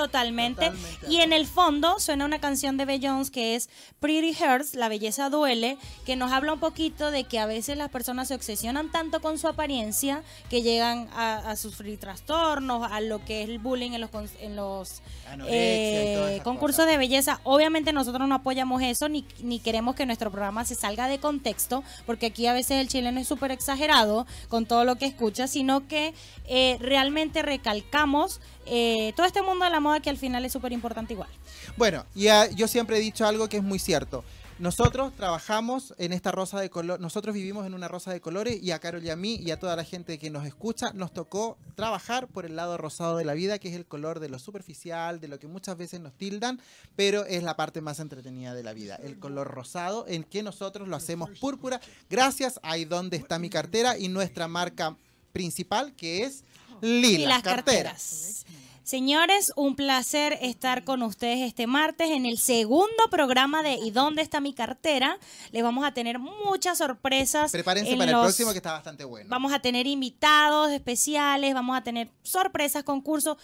[0.00, 0.72] Totalmente.
[1.08, 3.68] Y en el fondo suena una canción de Beyoncé que es
[4.00, 5.76] Pretty Hurts, La belleza duele,
[6.06, 9.38] que nos habla un poquito de que a veces las personas se obsesionan tanto con
[9.38, 14.00] su apariencia que llegan a, a sufrir trastornos, a lo que es el bullying en
[14.00, 15.02] los, en los
[15.46, 16.90] eh, concursos cosas.
[16.92, 17.40] de belleza.
[17.44, 21.84] Obviamente nosotros no apoyamos eso ni, ni queremos que nuestro programa se salga de contexto,
[22.06, 25.86] porque aquí a veces el chileno es súper exagerado con todo lo que escucha, sino
[25.86, 26.14] que
[26.46, 30.70] eh, realmente recalcamos eh, todo este mundo de la moda que al final es súper
[30.70, 31.30] importante igual.
[31.76, 34.22] Bueno, y ah, yo siempre he dicho algo que es muy cierto.
[34.60, 38.72] Nosotros trabajamos en esta rosa de color, nosotros vivimos en una rosa de colores y
[38.72, 41.56] a Carol y a mí y a toda la gente que nos escucha nos tocó
[41.76, 45.18] trabajar por el lado rosado de la vida, que es el color de lo superficial,
[45.18, 46.60] de lo que muchas veces nos tildan,
[46.94, 50.88] pero es la parte más entretenida de la vida, el color rosado en que nosotros
[50.88, 51.80] lo hacemos púrpura
[52.10, 54.94] gracias a ahí donde está mi cartera y nuestra marca
[55.32, 56.44] principal que es
[56.82, 57.92] Lilas, y las carteras.
[57.92, 58.46] carteras.
[58.82, 64.22] Señores, un placer estar con ustedes este martes en el segundo programa de ¿Y dónde
[64.22, 65.18] está mi cartera?
[65.52, 67.52] Les vamos a tener muchas sorpresas.
[67.52, 69.28] Prepárense en para el próximo que está bastante bueno.
[69.30, 73.36] Vamos a tener invitados especiales, vamos a tener sorpresas, concursos,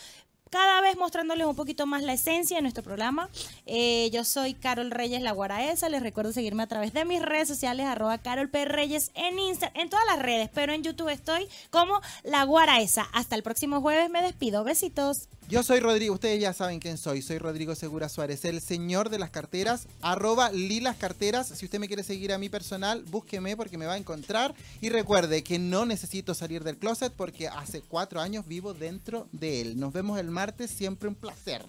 [0.51, 3.29] cada vez mostrándoles un poquito más la esencia de nuestro programa.
[3.67, 7.49] Eh, yo soy Carol Reyes La Guaraesa, les recuerdo seguirme a través de mis redes
[7.49, 8.65] sociales, arroba Carol P.
[8.65, 13.09] Reyes en Insta, en todas las redes, pero en YouTube estoy como La Guaraesa.
[13.13, 15.29] Hasta el próximo jueves, me despido, besitos.
[15.49, 17.23] Yo soy Rodrigo, ustedes ya saben quién soy.
[17.23, 21.47] Soy Rodrigo Segura Suárez, el señor de las carteras, arroba lilas carteras.
[21.47, 24.57] Si usted me quiere seguir a mi personal, búsqueme porque me va a encontrar.
[24.81, 29.61] Y recuerde que no necesito salir del closet porque hace cuatro años vivo dentro de
[29.61, 29.79] él.
[29.79, 31.65] Nos vemos el martes, siempre un placer.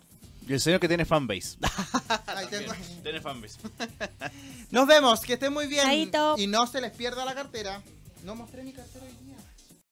[0.47, 1.57] Y el señor que tiene fanbase.
[3.03, 3.59] Tiene fanbase.
[4.71, 5.83] Nos vemos, que estén muy bien.
[5.83, 6.35] Chaito.
[6.39, 7.83] Y no se les pierda la cartera.
[8.23, 9.36] No mostré mi cartera hoy día.